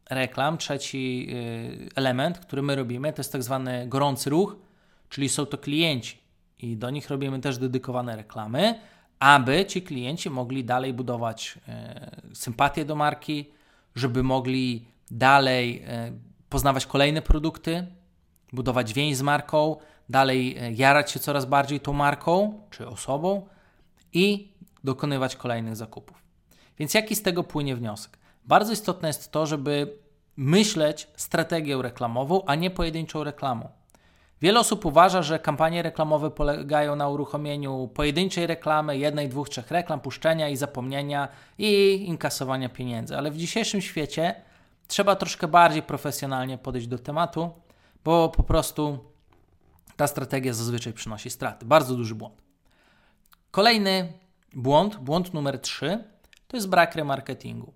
reklam, 0.09 0.57
trzeci 0.57 1.27
y, 1.29 1.89
element, 1.95 2.39
który 2.39 2.61
my 2.61 2.75
robimy, 2.75 3.13
to 3.13 3.19
jest 3.19 3.31
tak 3.31 3.43
zwany 3.43 3.87
gorący 3.87 4.29
ruch, 4.29 4.55
czyli 5.09 5.29
są 5.29 5.45
to 5.45 5.57
klienci 5.57 6.17
i 6.59 6.77
do 6.77 6.89
nich 6.89 7.09
robimy 7.09 7.39
też 7.39 7.57
dedykowane 7.57 8.15
reklamy, 8.15 8.79
aby 9.19 9.65
ci 9.65 9.81
klienci 9.81 10.29
mogli 10.29 10.63
dalej 10.63 10.93
budować 10.93 11.59
y, 12.31 12.35
sympatię 12.35 12.85
do 12.85 12.95
marki, 12.95 13.49
żeby 13.95 14.23
mogli 14.23 14.85
dalej 15.11 15.83
y, 15.83 16.13
poznawać 16.49 16.85
kolejne 16.85 17.21
produkty, 17.21 17.87
budować 18.53 18.93
więź 18.93 19.17
z 19.17 19.21
marką, 19.21 19.75
dalej 20.09 20.57
jarać 20.75 21.11
się 21.11 21.19
coraz 21.19 21.45
bardziej 21.45 21.79
tą 21.79 21.93
marką 21.93 22.61
czy 22.69 22.87
osobą 22.87 23.47
i 24.13 24.51
dokonywać 24.83 25.35
kolejnych 25.35 25.75
zakupów. 25.75 26.23
Więc 26.79 26.93
jaki 26.93 27.15
z 27.15 27.21
tego 27.21 27.43
płynie 27.43 27.75
wniosek? 27.75 28.22
Bardzo 28.45 28.73
istotne 28.73 29.07
jest 29.09 29.31
to, 29.31 29.45
żeby 29.45 29.97
myśleć 30.37 31.07
strategię 31.15 31.81
reklamową, 31.81 32.45
a 32.45 32.55
nie 32.55 32.69
pojedynczą 32.69 33.23
reklamą. 33.23 33.69
Wiele 34.41 34.59
osób 34.59 34.85
uważa, 34.85 35.21
że 35.21 35.39
kampanie 35.39 35.81
reklamowe 35.81 36.31
polegają 36.31 36.95
na 36.95 37.09
uruchomieniu 37.09 37.89
pojedynczej 37.93 38.47
reklamy, 38.47 38.97
jednej, 38.97 39.29
dwóch, 39.29 39.49
trzech 39.49 39.71
reklam, 39.71 39.99
puszczenia 39.99 40.49
i 40.49 40.57
zapomnienia 40.57 41.27
i 41.57 41.95
inkasowania 42.07 42.69
pieniędzy. 42.69 43.17
Ale 43.17 43.31
w 43.31 43.37
dzisiejszym 43.37 43.81
świecie 43.81 44.35
trzeba 44.87 45.15
troszkę 45.15 45.47
bardziej 45.47 45.83
profesjonalnie 45.83 46.57
podejść 46.57 46.87
do 46.87 46.99
tematu, 46.99 47.51
bo 48.03 48.29
po 48.29 48.43
prostu 48.43 48.99
ta 49.95 50.07
strategia 50.07 50.53
zazwyczaj 50.53 50.93
przynosi 50.93 51.29
straty. 51.29 51.65
Bardzo 51.65 51.95
duży 51.95 52.15
błąd. 52.15 52.41
Kolejny 53.51 54.13
błąd, 54.53 54.95
błąd 54.95 55.33
numer 55.33 55.59
trzy, 55.59 56.03
to 56.47 56.57
jest 56.57 56.69
brak 56.69 56.95
remarketingu. 56.95 57.73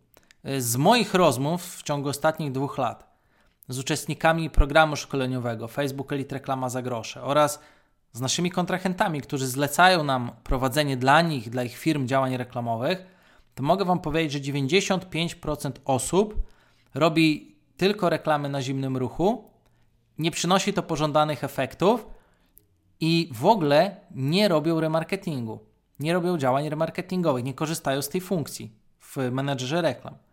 Z 0.58 0.76
moich 0.76 1.14
rozmów 1.14 1.76
w 1.76 1.84
ciągu 1.84 2.10
ostatnich 2.10 2.52
dwóch 2.52 2.78
lat 2.78 3.08
z 3.70 3.80
uczestnikami 3.80 4.50
programu 4.50 4.96
szkoleniowego 4.96 5.68
Facebook 5.68 6.14
Elite 6.14 6.36
Reklama 6.36 6.70
za 6.70 6.82
grosze 6.82 7.24
oraz 7.24 7.60
z 8.14 8.22
naszymi 8.22 8.52
kontrahentami, 8.52 9.22
którzy 9.22 9.48
zlecają 9.48 10.04
nam 10.04 10.32
prowadzenie 10.44 10.98
dla 10.98 11.22
nich, 11.22 11.50
dla 11.50 11.64
ich 11.64 11.78
firm 11.78 12.08
działań 12.08 12.38
reklamowych, 12.38 13.06
to 13.56 13.64
mogę 13.64 13.86
Wam 13.86 14.00
powiedzieć, 14.00 14.46
że 14.46 14.52
95% 14.52 15.72
osób 15.86 16.36
robi 16.94 17.56
tylko 17.78 18.10
reklamy 18.10 18.50
na 18.50 18.62
zimnym 18.62 18.98
ruchu, 18.98 19.52
nie 20.18 20.32
przynosi 20.32 20.74
to 20.74 20.84
pożądanych 20.84 21.44
efektów 21.44 22.08
i 23.00 23.30
w 23.32 23.46
ogóle 23.46 23.96
nie 24.12 24.48
robią 24.48 24.80
remarketingu, 24.80 25.60
nie 26.00 26.14
robią 26.14 26.38
działań 26.38 26.70
remarketingowych, 26.70 27.44
nie 27.44 27.54
korzystają 27.54 28.02
z 28.02 28.10
tej 28.10 28.22
funkcji 28.22 28.72
w 29.00 29.18
menedżerze 29.32 29.82
reklam. 29.82 30.27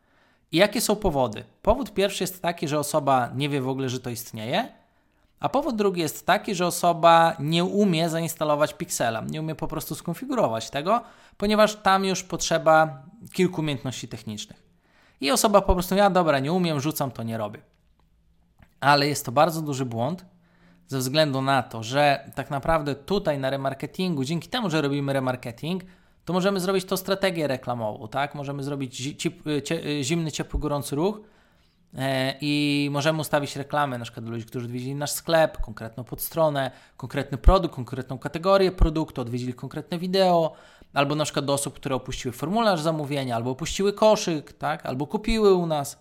I 0.54 0.56
jakie 0.56 0.80
są 0.80 0.96
powody? 0.96 1.44
Powód 1.62 1.94
pierwszy 1.94 2.22
jest 2.22 2.42
taki, 2.42 2.68
że 2.68 2.78
osoba 2.78 3.30
nie 3.34 3.48
wie 3.48 3.60
w 3.60 3.68
ogóle, 3.68 3.88
że 3.88 4.00
to 4.00 4.10
istnieje, 4.10 4.68
a 5.40 5.48
powód 5.48 5.76
drugi 5.76 6.00
jest 6.00 6.26
taki, 6.26 6.54
że 6.54 6.66
osoba 6.66 7.36
nie 7.38 7.64
umie 7.64 8.08
zainstalować 8.08 8.74
Pixela, 8.74 9.20
nie 9.20 9.40
umie 9.40 9.54
po 9.54 9.68
prostu 9.68 9.94
skonfigurować 9.94 10.70
tego, 10.70 11.02
ponieważ 11.36 11.76
tam 11.76 12.04
już 12.04 12.22
potrzeba 12.22 13.02
kilku 13.32 13.60
umiejętności 13.60 14.08
technicznych. 14.08 14.62
I 15.20 15.30
osoba 15.30 15.60
po 15.60 15.72
prostu, 15.72 15.94
ja 15.94 16.10
dobra, 16.10 16.38
nie 16.38 16.52
umiem, 16.52 16.80
rzucam, 16.80 17.10
to 17.10 17.22
nie 17.22 17.38
robię. 17.38 17.60
Ale 18.80 19.08
jest 19.08 19.26
to 19.26 19.32
bardzo 19.32 19.62
duży 19.62 19.84
błąd, 19.84 20.24
ze 20.86 20.98
względu 20.98 21.42
na 21.42 21.62
to, 21.62 21.82
że 21.82 22.30
tak 22.34 22.50
naprawdę 22.50 22.94
tutaj 22.94 23.38
na 23.38 23.50
remarketingu, 23.50 24.24
dzięki 24.24 24.48
temu, 24.48 24.70
że 24.70 24.82
robimy 24.82 25.12
remarketing, 25.12 25.84
to 26.24 26.32
możemy 26.32 26.60
zrobić 26.60 26.84
to 26.84 26.96
strategię 26.96 27.46
reklamową, 27.46 28.08
tak? 28.08 28.34
Możemy 28.34 28.62
zrobić 28.62 28.96
zimny, 30.02 30.32
ciepły, 30.32 30.60
gorący 30.60 30.96
ruch 30.96 31.20
e, 31.98 32.34
i 32.40 32.88
możemy 32.92 33.20
ustawić 33.20 33.56
reklamy 33.56 33.98
na 33.98 34.04
przykład 34.04 34.24
dla 34.24 34.32
ludzi, 34.34 34.46
którzy 34.46 34.66
odwiedzili 34.66 34.94
nasz 34.94 35.10
sklep, 35.10 35.58
konkretną 35.58 36.04
podstronę, 36.04 36.70
konkretny 36.96 37.38
produkt, 37.38 37.74
konkretną 37.74 38.18
kategorię 38.18 38.72
produktu, 38.72 39.20
odwiedzili 39.20 39.54
konkretne 39.54 39.98
wideo, 39.98 40.52
albo 40.94 41.14
na 41.14 41.24
przykład 41.24 41.44
do 41.44 41.52
osób, 41.52 41.74
które 41.74 41.94
opuściły 41.94 42.32
formularz 42.32 42.80
zamówienia, 42.80 43.36
albo 43.36 43.50
opuściły 43.50 43.92
koszyk, 43.92 44.52
tak? 44.52 44.86
Albo 44.86 45.06
kupiły 45.06 45.54
u 45.54 45.66
nas. 45.66 45.98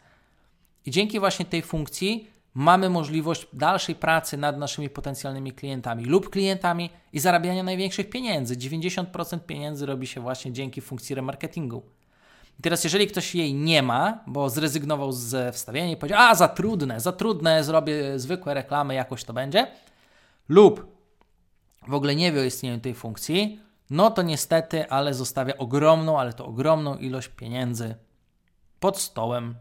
I 0.85 0.91
dzięki 0.91 1.19
właśnie 1.19 1.45
tej 1.45 1.61
funkcji 1.61 2.32
mamy 2.53 2.89
możliwość 2.89 3.47
dalszej 3.53 3.95
pracy 3.95 4.37
nad 4.37 4.57
naszymi 4.57 4.89
potencjalnymi 4.89 5.51
klientami 5.51 6.05
lub 6.05 6.29
klientami 6.29 6.89
i 7.13 7.19
zarabiania 7.19 7.63
największych 7.63 8.09
pieniędzy. 8.09 8.57
90% 8.57 9.39
pieniędzy 9.39 9.85
robi 9.85 10.07
się 10.07 10.21
właśnie 10.21 10.51
dzięki 10.51 10.81
funkcji 10.81 11.15
remarketingu. 11.15 11.83
teraz, 12.61 12.83
jeżeli 12.83 13.07
ktoś 13.07 13.35
jej 13.35 13.53
nie 13.53 13.83
ma, 13.83 14.23
bo 14.27 14.49
zrezygnował 14.49 15.11
ze 15.11 15.51
wstawienia 15.51 15.91
i 15.91 15.97
powiedział, 15.97 16.19
a 16.21 16.35
za 16.35 16.47
trudne, 16.47 16.99
za 16.99 17.11
trudne, 17.11 17.63
zrobię 17.63 18.19
zwykłe 18.19 18.53
reklamy, 18.53 18.93
jakoś 18.93 19.23
to 19.23 19.33
będzie, 19.33 19.67
lub 20.49 20.93
w 21.87 21.93
ogóle 21.93 22.15
nie 22.15 22.31
wie 22.31 22.41
o 22.41 22.43
istnieniu 22.43 22.79
tej 22.79 22.93
funkcji, 22.93 23.59
no 23.89 24.11
to 24.11 24.21
niestety, 24.21 24.89
ale 24.89 25.13
zostawia 25.13 25.57
ogromną, 25.57 26.19
ale 26.19 26.33
to 26.33 26.45
ogromną 26.45 26.97
ilość 26.97 27.27
pieniędzy 27.27 27.95
pod 28.79 28.97
stołem 28.97 29.55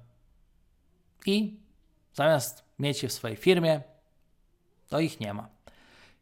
i 1.26 1.61
zamiast 2.14 2.64
mieć 2.78 3.02
je 3.02 3.08
w 3.08 3.12
swojej 3.12 3.36
firmie, 3.36 3.80
to 4.88 5.00
ich 5.00 5.20
nie 5.20 5.34
ma. 5.34 5.48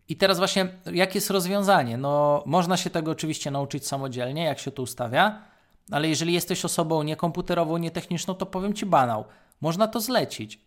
I 0.09 0.17
teraz 0.17 0.39
właśnie, 0.39 0.69
jakie 0.93 1.15
jest 1.15 1.31
rozwiązanie? 1.31 1.97
No, 1.97 2.43
można 2.47 2.77
się 2.77 2.91
tego 2.91 3.11
oczywiście 3.11 3.51
nauczyć 3.51 3.87
samodzielnie, 3.87 4.45
jak 4.45 4.59
się 4.59 4.71
to 4.71 4.83
ustawia, 4.83 5.43
ale 5.91 6.09
jeżeli 6.09 6.33
jesteś 6.33 6.65
osobą 6.65 7.03
niekomputerową, 7.03 7.77
nietechniczną, 7.77 8.35
to 8.35 8.47
powiem 8.47 8.75
Ci 8.75 8.87
banał. 8.87 9.25
Można 9.61 9.89
to 9.89 10.01
zlecić. 10.01 10.61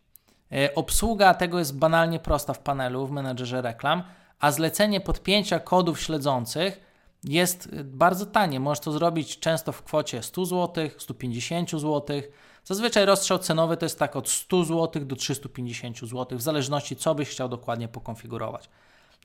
E, 0.51 0.75
obsługa 0.75 1.33
tego 1.33 1.59
jest 1.59 1.77
banalnie 1.77 2.19
prosta 2.19 2.53
w 2.53 2.59
panelu, 2.59 3.07
w 3.07 3.11
menedżerze 3.11 3.61
reklam, 3.61 4.03
a 4.39 4.51
zlecenie 4.51 5.01
podpięcia 5.01 5.59
kodów 5.59 6.01
śledzących 6.01 6.79
jest 7.23 7.81
bardzo 7.83 8.25
tanie. 8.25 8.59
Możesz 8.59 8.79
to 8.79 8.91
zrobić 8.91 9.39
często 9.39 9.71
w 9.71 9.83
kwocie 9.83 10.23
100 10.23 10.45
zł, 10.45 10.89
150 10.97 11.71
zł. 11.71 12.21
Zazwyczaj 12.65 13.05
rozstrzał 13.05 13.39
cenowy 13.39 13.77
to 13.77 13.86
jest 13.86 14.00
tak 14.00 14.15
od 14.15 14.29
100 14.29 14.63
zł 14.63 15.05
do 15.05 15.15
350 15.15 16.00
zł, 16.00 16.38
w 16.38 16.41
zależności 16.41 16.96
co 16.96 17.15
byś 17.15 17.29
chciał 17.29 17.50
dokładnie 17.50 17.88
pokonfigurować. 17.88 18.70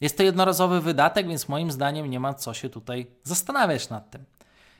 Jest 0.00 0.16
to 0.16 0.22
jednorazowy 0.22 0.80
wydatek, 0.80 1.28
więc 1.28 1.48
moim 1.48 1.70
zdaniem 1.70 2.10
nie 2.10 2.20
ma 2.20 2.34
co 2.34 2.54
się 2.54 2.68
tutaj 2.68 3.06
zastanawiać 3.22 3.90
nad 3.90 4.10
tym. 4.10 4.24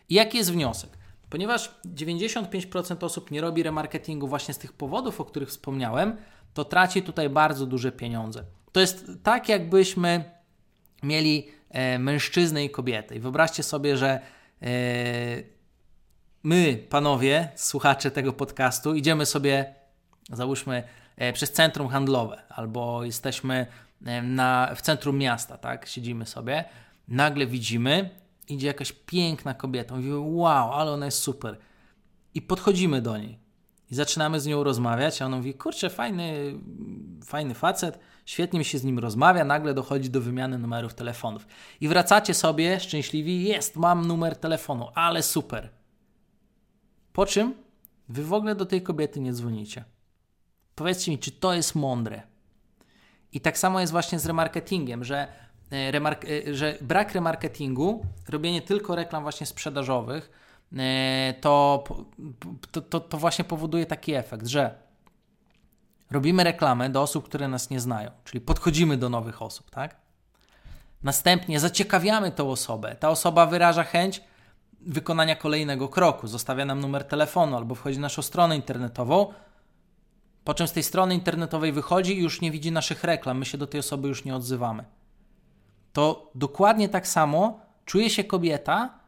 I 0.08 0.14
jaki 0.14 0.38
jest 0.38 0.52
wniosek? 0.52 0.98
Ponieważ 1.30 1.74
95% 1.86 3.04
osób 3.04 3.30
nie 3.30 3.40
robi 3.40 3.62
remarketingu 3.62 4.28
właśnie 4.28 4.54
z 4.54 4.58
tych 4.58 4.72
powodów, 4.72 5.20
o 5.20 5.24
których 5.24 5.48
wspomniałem, 5.48 6.16
to 6.54 6.64
traci 6.64 7.02
tutaj 7.02 7.30
bardzo 7.30 7.66
duże 7.66 7.92
pieniądze. 7.92 8.44
To 8.72 8.80
jest 8.80 9.10
tak, 9.22 9.48
jakbyśmy 9.48 10.24
mieli 11.02 11.48
e, 11.70 11.98
mężczyznę 11.98 12.64
i 12.64 12.70
kobietę. 12.70 13.16
I 13.16 13.20
wyobraźcie 13.20 13.62
sobie, 13.62 13.96
że 13.96 14.20
e, 14.62 14.68
my, 16.42 16.86
panowie, 16.88 17.48
słuchacze 17.56 18.10
tego 18.10 18.32
podcastu, 18.32 18.94
idziemy 18.94 19.26
sobie, 19.26 19.74
załóżmy, 20.32 20.82
e, 21.16 21.32
przez 21.32 21.52
centrum 21.52 21.88
handlowe, 21.88 22.42
albo 22.48 23.04
jesteśmy 23.04 23.66
e, 24.06 24.22
na, 24.22 24.74
w 24.74 24.82
centrum 24.82 25.18
miasta, 25.18 25.58
tak? 25.58 25.86
Siedzimy 25.86 26.26
sobie, 26.26 26.64
nagle 27.08 27.46
widzimy, 27.46 28.10
idzie 28.48 28.66
jakaś 28.66 28.92
piękna 28.92 29.54
kobieta. 29.54 29.96
Mówimy, 29.96 30.18
wow, 30.18 30.72
ale 30.72 30.90
ona 30.90 31.06
jest 31.06 31.18
super. 31.18 31.58
I 32.34 32.42
podchodzimy 32.42 33.02
do 33.02 33.18
niej. 33.18 33.38
I 33.90 33.94
zaczynamy 33.94 34.40
z 34.40 34.46
nią 34.46 34.64
rozmawiać, 34.64 35.22
a 35.22 35.26
ona 35.26 35.36
mówi, 35.36 35.54
kurczę, 35.54 35.90
fajny, 35.90 36.54
fajny 37.24 37.54
facet, 37.54 37.98
świetnie 38.26 38.58
mi 38.58 38.64
się 38.64 38.78
z 38.78 38.84
nim 38.84 38.98
rozmawia, 38.98 39.44
nagle 39.44 39.74
dochodzi 39.74 40.10
do 40.10 40.20
wymiany 40.20 40.58
numerów 40.58 40.94
telefonów. 40.94 41.46
I 41.80 41.88
wracacie 41.88 42.34
sobie 42.34 42.80
szczęśliwi, 42.80 43.44
jest, 43.44 43.76
mam 43.76 44.06
numer 44.06 44.36
telefonu, 44.36 44.88
ale 44.94 45.22
super. 45.22 45.77
Po 47.18 47.26
czym 47.26 47.54
wy 48.08 48.24
w 48.24 48.32
ogóle 48.32 48.54
do 48.54 48.66
tej 48.66 48.82
kobiety 48.82 49.20
nie 49.20 49.32
dzwonicie. 49.32 49.84
Powiedzcie 50.74 51.10
mi, 51.10 51.18
czy 51.18 51.30
to 51.30 51.54
jest 51.54 51.74
mądre? 51.74 52.22
I 53.32 53.40
tak 53.40 53.58
samo 53.58 53.80
jest 53.80 53.92
właśnie 53.92 54.18
z 54.18 54.26
remarketingiem, 54.26 55.04
że, 55.04 55.28
e, 55.70 55.90
remark 55.90 56.24
e, 56.24 56.54
że 56.54 56.78
brak 56.80 57.12
remarketingu, 57.12 58.06
robienie 58.28 58.62
tylko 58.62 58.94
reklam 58.94 59.22
właśnie 59.22 59.46
sprzedażowych, 59.46 60.30
e, 60.76 61.34
to, 61.40 61.84
to, 62.70 62.80
to, 62.80 63.00
to 63.00 63.18
właśnie 63.18 63.44
powoduje 63.44 63.86
taki 63.86 64.14
efekt, 64.14 64.46
że 64.46 64.74
robimy 66.10 66.44
reklamę 66.44 66.90
do 66.90 67.02
osób, 67.02 67.24
które 67.24 67.48
nas 67.48 67.70
nie 67.70 67.80
znają, 67.80 68.10
czyli 68.24 68.40
podchodzimy 68.40 68.96
do 68.96 69.08
nowych 69.08 69.42
osób, 69.42 69.70
tak? 69.70 69.96
Następnie 71.02 71.60
zaciekawiamy 71.60 72.30
tą 72.30 72.50
osobę. 72.50 72.96
Ta 73.00 73.10
osoba 73.10 73.46
wyraża 73.46 73.84
chęć 73.84 74.22
wykonania 74.80 75.36
kolejnego 75.36 75.88
kroku, 75.88 76.26
zostawia 76.26 76.64
nam 76.64 76.80
numer 76.80 77.04
telefonu 77.04 77.56
albo 77.56 77.74
wchodzi 77.74 77.98
na 77.98 78.02
naszą 78.02 78.22
stronę 78.22 78.56
internetową, 78.56 79.32
po 80.44 80.54
czym 80.54 80.68
z 80.68 80.72
tej 80.72 80.82
strony 80.82 81.14
internetowej 81.14 81.72
wychodzi 81.72 82.18
i 82.18 82.22
już 82.22 82.40
nie 82.40 82.50
widzi 82.50 82.72
naszych 82.72 83.04
reklam, 83.04 83.38
my 83.38 83.44
się 83.44 83.58
do 83.58 83.66
tej 83.66 83.80
osoby 83.80 84.08
już 84.08 84.24
nie 84.24 84.36
odzywamy. 84.36 84.84
To 85.92 86.30
dokładnie 86.34 86.88
tak 86.88 87.08
samo 87.08 87.60
czuje 87.84 88.10
się 88.10 88.24
kobieta, 88.24 88.98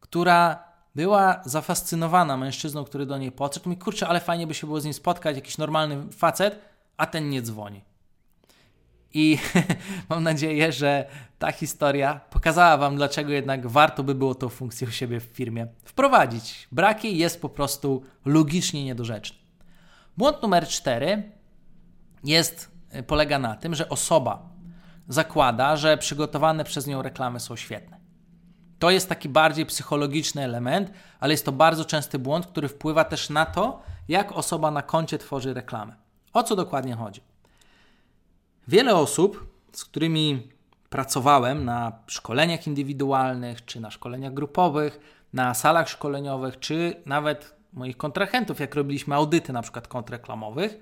która 0.00 0.64
była 0.94 1.42
zafascynowana 1.44 2.36
mężczyzną, 2.36 2.84
który 2.84 3.06
do 3.06 3.18
niej 3.18 3.32
podszedł. 3.32 3.68
Mówi, 3.68 3.80
kurczę, 3.80 4.08
ale 4.08 4.20
fajnie 4.20 4.46
by 4.46 4.54
się 4.54 4.66
było 4.66 4.80
z 4.80 4.84
nim 4.84 4.94
spotkać, 4.94 5.36
jakiś 5.36 5.58
normalny 5.58 6.12
facet, 6.12 6.58
a 6.96 7.06
ten 7.06 7.30
nie 7.30 7.42
dzwoni. 7.42 7.84
I 9.14 9.38
mam 10.08 10.22
nadzieję, 10.22 10.72
że 10.72 11.06
ta 11.38 11.52
historia 11.52 12.20
pokazała 12.30 12.76
Wam, 12.76 12.96
dlaczego 12.96 13.32
jednak 13.32 13.66
warto 13.66 14.02
by 14.02 14.14
było 14.14 14.34
tą 14.34 14.48
funkcję 14.48 14.88
u 14.88 14.90
siebie 14.90 15.20
w 15.20 15.24
firmie 15.24 15.66
wprowadzić. 15.84 16.68
Brak 16.72 17.04
jej 17.04 17.18
jest 17.18 17.42
po 17.42 17.48
prostu 17.48 18.02
logicznie 18.24 18.84
niedorzeczny. 18.84 19.38
Błąd 20.16 20.42
numer 20.42 20.68
cztery 20.68 21.32
jest, 22.24 22.70
polega 23.06 23.38
na 23.38 23.54
tym, 23.54 23.74
że 23.74 23.88
osoba 23.88 24.48
zakłada, 25.08 25.76
że 25.76 25.98
przygotowane 25.98 26.64
przez 26.64 26.86
nią 26.86 27.02
reklamy 27.02 27.40
są 27.40 27.56
świetne. 27.56 28.00
To 28.78 28.90
jest 28.90 29.08
taki 29.08 29.28
bardziej 29.28 29.66
psychologiczny 29.66 30.42
element, 30.44 30.90
ale 31.20 31.32
jest 31.32 31.44
to 31.44 31.52
bardzo 31.52 31.84
częsty 31.84 32.18
błąd, 32.18 32.46
który 32.46 32.68
wpływa 32.68 33.04
też 33.04 33.30
na 33.30 33.46
to, 33.46 33.82
jak 34.08 34.32
osoba 34.32 34.70
na 34.70 34.82
koncie 34.82 35.18
tworzy 35.18 35.54
reklamę. 35.54 35.94
O 36.32 36.42
co 36.42 36.56
dokładnie 36.56 36.94
chodzi? 36.94 37.20
Wiele 38.68 38.94
osób, 38.94 39.46
z 39.72 39.84
którymi 39.84 40.48
pracowałem 40.90 41.64
na 41.64 41.92
szkoleniach 42.06 42.66
indywidualnych, 42.66 43.64
czy 43.64 43.80
na 43.80 43.90
szkoleniach 43.90 44.34
grupowych, 44.34 45.00
na 45.32 45.54
salach 45.54 45.88
szkoleniowych, 45.88 46.58
czy 46.58 47.02
nawet 47.06 47.54
moich 47.72 47.96
kontrahentów, 47.96 48.60
jak 48.60 48.74
robiliśmy 48.74 49.14
audyty 49.14 49.52
na 49.52 49.62
przykład 49.62 49.88
kontreklamowych, 49.88 50.78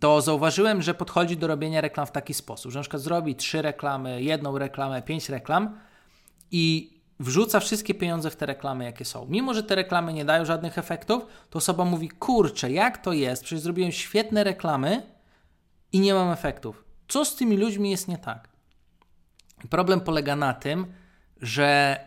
to 0.00 0.20
zauważyłem, 0.20 0.82
że 0.82 0.94
podchodzi 0.94 1.36
do 1.36 1.46
robienia 1.46 1.80
reklam 1.80 2.06
w 2.06 2.10
taki 2.10 2.34
sposób, 2.34 2.72
że 2.72 2.78
na 2.78 2.82
przykład 2.82 3.02
zrobi 3.02 3.34
trzy 3.34 3.62
reklamy, 3.62 4.22
jedną 4.22 4.58
reklamę, 4.58 5.02
pięć 5.02 5.28
reklam 5.28 5.78
i 6.50 6.94
wrzuca 7.20 7.60
wszystkie 7.60 7.94
pieniądze 7.94 8.30
w 8.30 8.36
te 8.36 8.46
reklamy, 8.46 8.84
jakie 8.84 9.04
są. 9.04 9.26
Mimo, 9.28 9.54
że 9.54 9.62
te 9.62 9.74
reklamy 9.74 10.12
nie 10.12 10.24
dają 10.24 10.44
żadnych 10.44 10.78
efektów, 10.78 11.26
to 11.50 11.56
osoba 11.56 11.84
mówi: 11.84 12.08
Kurczę, 12.08 12.72
jak 12.72 12.98
to 12.98 13.12
jest? 13.12 13.44
Przecież 13.44 13.62
zrobiłem 13.62 13.92
świetne 13.92 14.44
reklamy 14.44 15.02
i 15.92 16.00
nie 16.00 16.14
mam 16.14 16.30
efektów. 16.30 16.89
Co 17.10 17.24
z 17.24 17.36
tymi 17.36 17.56
ludźmi 17.56 17.90
jest 17.90 18.08
nie 18.08 18.18
tak? 18.18 18.48
Problem 19.70 20.00
polega 20.00 20.36
na 20.36 20.54
tym, 20.54 20.92
że 21.40 21.98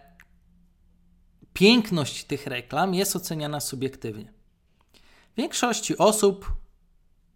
piękność 1.54 2.24
tych 2.24 2.48
reklam 2.48 2.94
jest 2.94 3.16
oceniana 3.16 3.60
subiektywnie. 3.60 4.34
Większości 5.38 5.98
osób 5.98 6.54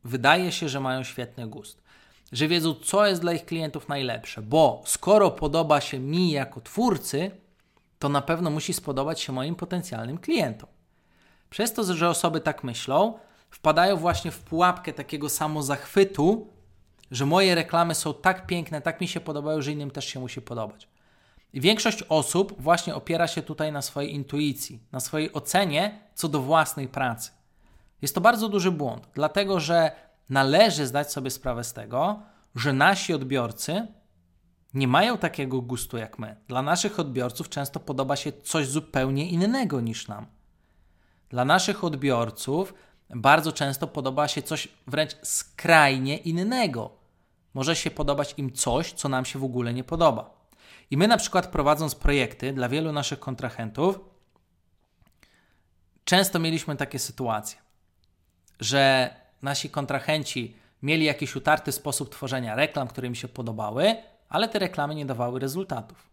wydaje 0.03 0.51
się, 0.51 0.69
że 0.69 0.80
mają 0.80 1.03
świetny 1.03 1.47
gust, 1.47 1.84
że 2.32 2.47
wiedzą, 2.47 2.73
co 2.73 3.06
jest 3.06 3.21
dla 3.21 3.34
ich 3.34 3.45
klientów 3.45 3.88
najlepsze, 3.88 4.41
bo 4.41 4.84
skoro 4.86 5.32
podoba 5.32 5.82
się 5.82 5.99
mi 5.99 6.32
jako 6.32 6.62
twórcy, 6.62 7.32
to 7.99 8.10
na 8.10 8.21
pewno 8.21 8.49
musi 8.49 8.73
spodobać 8.73 9.21
się 9.21 9.34
moim 9.34 9.56
potencjalnym 9.56 10.17
klientom. 10.17 10.69
Przez 11.49 11.73
to, 11.73 11.93
że 11.93 12.10
osoby 12.10 12.41
tak 12.41 12.63
myślą, 12.63 13.19
wpadają 13.49 13.97
właśnie 13.97 14.32
w 14.32 14.39
pułapkę 14.39 14.93
takiego 14.93 15.30
samozachwytu, 15.30 16.57
że 17.12 17.26
moje 17.26 17.56
reklamy 17.56 17.96
są 17.96 18.13
tak 18.13 18.48
piękne, 18.48 18.82
tak 18.82 19.02
mi 19.02 19.08
się 19.08 19.20
podobają, 19.20 19.62
że 19.62 19.72
innym 19.72 19.91
też 19.91 20.06
się 20.06 20.20
musi 20.20 20.41
podobać. 20.41 20.88
I 21.54 21.62
większość 21.62 22.04
osób 22.10 22.62
właśnie 22.62 22.96
opiera 22.96 23.28
się 23.28 23.41
tutaj 23.41 23.72
na 23.72 23.82
swojej 23.82 24.15
intuicji, 24.15 24.80
na 24.91 25.00
swojej 25.00 25.34
ocenie 25.34 26.00
co 26.13 26.30
do 26.30 26.41
własnej 26.41 26.88
pracy. 26.88 27.32
Jest 28.02 28.15
to 28.15 28.22
bardzo 28.22 28.50
duży 28.50 28.72
błąd, 28.72 29.08
dlatego 29.13 29.60
że 29.60 29.91
należy 30.30 30.88
zdać 30.88 31.12
sobie 31.12 31.32
sprawę 31.32 31.63
z 31.63 31.74
tego, 31.74 32.20
że 32.56 32.74
nasi 32.74 33.13
odbiorcy 33.13 33.88
nie 34.74 34.88
mają 34.88 35.17
takiego 35.17 35.62
gustu 35.62 35.98
jak 35.98 36.20
my. 36.20 36.36
Dla 36.48 36.62
naszych 36.62 37.00
odbiorców 37.00 37.50
często 37.50 37.80
podoba 37.80 38.15
się 38.15 38.32
coś 38.32 38.67
zupełnie 38.67 39.30
innego 39.30 39.82
niż 39.82 40.08
nam. 40.08 40.26
Dla 41.30 41.46
naszych 41.46 41.84
odbiorców 41.84 42.74
bardzo 43.10 43.52
często 43.52 43.88
podoba 43.88 44.28
się 44.28 44.41
coś 44.41 44.67
wręcz 44.88 45.15
skrajnie 45.24 46.17
innego. 46.17 46.96
Może 47.58 47.76
się 47.76 47.91
podobać 47.91 48.34
im 48.38 48.54
coś, 48.54 48.91
co 48.93 49.10
nam 49.10 49.26
się 49.26 49.39
w 49.39 49.43
ogóle 49.43 49.74
nie 49.74 49.84
podoba. 49.84 50.48
I 50.91 50.98
my, 50.98 51.08
na 51.08 51.17
przykład, 51.17 51.48
prowadząc 51.48 51.96
projekty 51.96 52.54
dla 52.54 52.70
wielu 52.70 52.91
naszych 52.91 53.20
kontrahentów, 53.20 54.00
często 56.04 56.39
mieliśmy 56.39 56.76
takie 56.76 57.00
sytuacje, 57.00 57.60
że 58.60 59.13
nasi 59.41 59.70
kontrahenci 59.70 60.56
mieli 60.84 61.06
jakiś 61.06 61.36
utarty 61.36 61.72
sposób 61.72 62.10
tworzenia 62.10 62.56
reklam, 62.56 62.88
które 62.88 63.10
mi 63.10 63.15
się 63.15 63.28
podobały, 63.28 63.96
ale 64.30 64.50
te 64.50 64.60
reklamy 64.60 64.96
nie 64.96 65.06
dawały 65.06 65.39
rezultatów. 65.39 66.10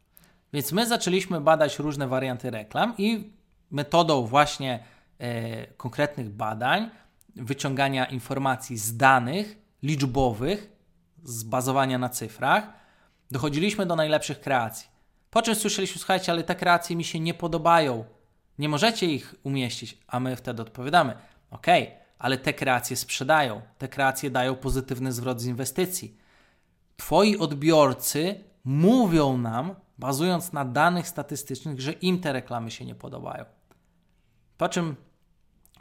Więc 0.53 0.73
my 0.73 0.87
zaczęliśmy 0.87 1.41
badać 1.41 1.79
różne 1.79 2.09
warianty 2.09 2.51
reklam 2.51 2.95
i 2.99 3.33
metodą 3.71 4.27
właśnie 4.27 4.85
e, 5.19 5.67
konkretnych 5.67 6.31
badań, 6.31 6.91
wyciągania 7.37 8.05
informacji 8.05 8.79
z 8.79 8.97
danych 8.97 9.59
liczbowych, 9.83 10.74
z 11.25 11.43
bazowania 11.43 11.99
na 11.99 12.09
cyfrach, 12.09 12.69
dochodziliśmy 13.31 13.87
do 13.87 13.97
najlepszych 13.97 14.41
kreacji. 14.41 14.89
Po 15.31 15.43
czym 15.43 15.55
słyszeliśmy, 15.55 15.99
słuchajcie, 15.99 16.33
ale 16.33 16.43
te 16.43 16.55
kreacje 16.55 16.97
mi 16.97 17.05
się 17.05 17.21
nie 17.21 17.35
podobają, 17.35 18.05
nie 18.59 18.69
możecie 18.69 19.07
ich 19.07 19.35
umieścić, 19.43 19.99
a 20.07 20.21
my 20.21 20.37
wtedy 20.37 20.63
odpowiadamy, 20.63 21.17
ok, 21.51 21.67
ale 22.19 22.39
te 22.39 22.53
kreacje 22.53 22.97
sprzedają, 22.97 23.63
te 23.79 23.89
kreacje 23.89 24.31
dają 24.31 24.57
pozytywny 24.57 25.13
zwrot 25.13 25.41
z 25.41 25.47
inwestycji. 25.47 26.17
Twoi 26.97 27.37
odbiorcy 27.39 28.45
mówią 28.65 29.39
nam, 29.39 29.75
bazując 29.99 30.53
na 30.53 30.65
danych 30.65 31.09
statystycznych, 31.09 31.81
że 31.81 31.93
im 31.93 32.21
te 32.21 32.33
reklamy 32.33 32.71
się 32.71 32.85
nie 32.85 32.95
podobają. 32.95 33.45
Po 34.57 34.69
czym 34.69 34.97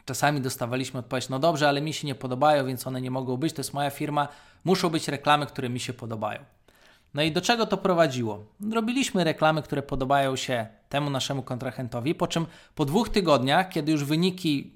czasami 0.05 0.41
dostawaliśmy 0.41 0.99
odpowiedź: 0.99 1.29
No 1.29 1.39
dobrze, 1.39 1.69
ale 1.69 1.81
mi 1.81 1.93
się 1.93 2.07
nie 2.07 2.15
podobają, 2.15 2.65
więc 2.65 2.87
one 2.87 3.01
nie 3.01 3.11
mogą 3.11 3.37
być, 3.37 3.53
to 3.53 3.59
jest 3.59 3.73
moja 3.73 3.89
firma, 3.89 4.27
muszą 4.63 4.89
być 4.89 5.07
reklamy, 5.07 5.45
które 5.45 5.69
mi 5.69 5.79
się 5.79 5.93
podobają. 5.93 6.39
No 7.13 7.21
i 7.21 7.31
do 7.31 7.41
czego 7.41 7.65
to 7.65 7.77
prowadziło? 7.77 8.45
Robiliśmy 8.73 9.23
reklamy, 9.23 9.61
które 9.61 9.83
podobają 9.83 10.35
się 10.35 10.67
temu 10.89 11.09
naszemu 11.09 11.43
kontrahentowi, 11.43 12.15
po 12.15 12.27
czym 12.27 12.45
po 12.75 12.85
dwóch 12.85 13.09
tygodniach, 13.09 13.69
kiedy 13.69 13.91
już 13.91 14.03
wyniki 14.03 14.71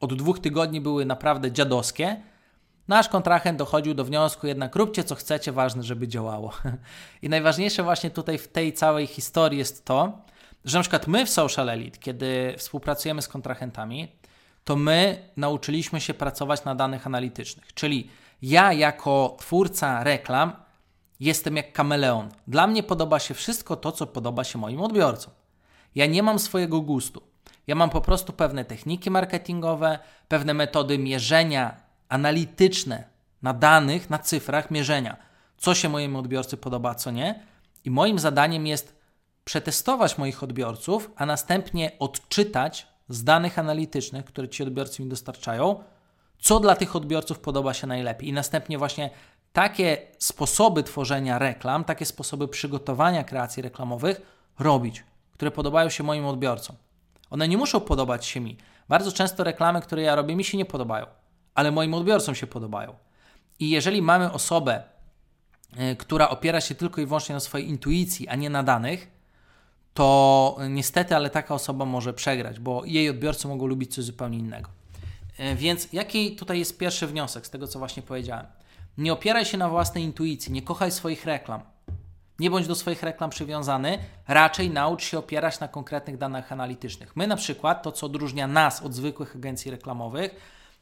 od 0.00 0.14
dwóch 0.14 0.40
tygodni 0.40 0.80
były 0.80 1.04
naprawdę 1.04 1.52
dziadowskie, 1.52 2.22
nasz 2.88 3.08
kontrahent 3.08 3.58
dochodził 3.58 3.94
do 3.94 4.04
wniosku, 4.04 4.46
jednak 4.46 4.76
róbcie 4.76 5.04
co 5.04 5.14
chcecie, 5.14 5.52
ważne, 5.52 5.82
żeby 5.82 6.08
działało. 6.08 6.52
I 7.22 7.28
najważniejsze 7.28 7.82
właśnie 7.82 8.10
tutaj 8.10 8.38
w 8.38 8.48
tej 8.48 8.72
całej 8.72 9.06
historii 9.06 9.58
jest 9.58 9.84
to, 9.84 10.18
że 10.64 10.78
na 10.78 10.82
przykład 10.82 11.06
my 11.06 11.26
w 11.26 11.30
Social 11.30 11.68
Elite, 11.68 11.98
kiedy 11.98 12.54
współpracujemy 12.56 13.22
z 13.22 13.28
kontrahentami, 13.28 14.08
to 14.68 14.76
my 14.76 15.28
nauczyliśmy 15.36 16.00
się 16.00 16.14
pracować 16.14 16.64
na 16.64 16.74
danych 16.74 17.06
analitycznych. 17.06 17.74
Czyli 17.74 18.10
ja 18.42 18.72
jako 18.72 19.36
twórca 19.38 20.04
reklam 20.04 20.52
jestem 21.20 21.56
jak 21.56 21.72
kameleon. 21.72 22.28
Dla 22.46 22.66
mnie 22.66 22.82
podoba 22.82 23.18
się 23.18 23.34
wszystko 23.34 23.76
to, 23.76 23.92
co 23.92 24.06
podoba 24.06 24.44
się 24.44 24.58
moim 24.58 24.80
odbiorcom. 24.80 25.32
Ja 25.94 26.06
nie 26.06 26.22
mam 26.22 26.38
swojego 26.38 26.80
gustu. 26.80 27.22
Ja 27.66 27.74
mam 27.74 27.90
po 27.90 28.00
prostu 28.00 28.32
pewne 28.32 28.64
techniki 28.64 29.10
marketingowe, 29.10 29.98
pewne 30.28 30.54
metody 30.54 30.98
mierzenia 30.98 31.76
analityczne 32.08 33.04
na 33.42 33.54
danych, 33.54 34.10
na 34.10 34.18
cyfrach 34.18 34.70
mierzenia, 34.70 35.16
co 35.58 35.74
się 35.74 35.88
mojemu 35.88 36.18
odbiorcy 36.18 36.56
podoba, 36.56 36.94
co 36.94 37.10
nie. 37.10 37.42
I 37.84 37.90
moim 37.90 38.18
zadaniem 38.18 38.66
jest 38.66 38.96
przetestować 39.44 40.18
moich 40.18 40.42
odbiorców, 40.42 41.10
a 41.16 41.26
następnie 41.26 41.92
odczytać 41.98 42.86
z 43.08 43.24
danych 43.24 43.58
analitycznych, 43.58 44.24
które 44.24 44.48
ci 44.48 44.62
odbiorcy 44.62 45.02
mi 45.02 45.08
dostarczają, 45.08 45.84
co 46.38 46.60
dla 46.60 46.76
tych 46.76 46.96
odbiorców 46.96 47.38
podoba 47.38 47.74
się 47.74 47.86
najlepiej. 47.86 48.28
I 48.28 48.32
następnie 48.32 48.78
właśnie 48.78 49.10
takie 49.52 49.98
sposoby 50.18 50.82
tworzenia 50.82 51.38
reklam, 51.38 51.84
takie 51.84 52.04
sposoby 52.04 52.48
przygotowania 52.48 53.24
kreacji 53.24 53.62
reklamowych 53.62 54.20
robić, 54.58 55.04
które 55.32 55.50
podobają 55.50 55.88
się 55.88 56.04
moim 56.04 56.26
odbiorcom. 56.26 56.76
One 57.30 57.48
nie 57.48 57.58
muszą 57.58 57.80
podobać 57.80 58.26
się 58.26 58.40
mi. 58.40 58.56
Bardzo 58.88 59.12
często 59.12 59.44
reklamy, 59.44 59.80
które 59.80 60.02
ja 60.02 60.14
robię, 60.14 60.36
mi 60.36 60.44
się 60.44 60.58
nie 60.58 60.64
podobają, 60.64 61.06
ale 61.54 61.70
moim 61.70 61.94
odbiorcom 61.94 62.34
się 62.34 62.46
podobają. 62.46 62.94
I 63.60 63.70
jeżeli 63.70 64.02
mamy 64.02 64.32
osobę, 64.32 64.82
y, 65.92 65.96
która 65.96 66.28
opiera 66.28 66.60
się 66.60 66.74
tylko 66.74 67.00
i 67.00 67.06
wyłącznie 67.06 67.34
na 67.34 67.40
swojej 67.40 67.68
intuicji, 67.68 68.28
a 68.28 68.34
nie 68.34 68.50
na 68.50 68.62
danych, 68.62 69.17
to 69.98 70.56
niestety, 70.70 71.16
ale 71.16 71.30
taka 71.30 71.54
osoba 71.54 71.84
może 71.84 72.12
przegrać, 72.12 72.60
bo 72.60 72.84
jej 72.84 73.10
odbiorcy 73.10 73.48
mogą 73.48 73.66
lubić 73.66 73.94
coś 73.94 74.04
zupełnie 74.04 74.38
innego. 74.38 74.70
Y, 75.40 75.54
więc 75.54 75.88
jaki 75.92 76.36
tutaj 76.36 76.58
jest 76.58 76.78
pierwszy 76.78 77.06
wniosek 77.06 77.46
z 77.46 77.50
tego, 77.50 77.66
co 77.66 77.78
właśnie 77.78 78.02
powiedziałem? 78.02 78.46
Nie 78.98 79.12
opieraj 79.12 79.44
się 79.44 79.58
na 79.58 79.68
własnej 79.68 80.04
intuicji, 80.04 80.52
nie 80.52 80.62
kochaj 80.62 80.92
swoich 80.92 81.24
reklam. 81.24 81.60
Nie 82.38 82.50
bądź 82.50 82.66
do 82.66 82.74
swoich 82.74 83.02
reklam 83.02 83.30
przywiązany, 83.30 83.98
raczej 84.28 84.70
naucz 84.70 85.04
się 85.04 85.18
opierać 85.18 85.60
na 85.60 85.68
konkretnych 85.68 86.18
danych 86.18 86.52
analitycznych. 86.52 87.16
My 87.16 87.26
na 87.26 87.36
przykład, 87.36 87.82
to 87.82 87.92
co 87.92 88.06
odróżnia 88.06 88.46
nas 88.46 88.82
od 88.82 88.94
zwykłych 88.94 89.36
agencji 89.36 89.70
reklamowych, 89.70 90.34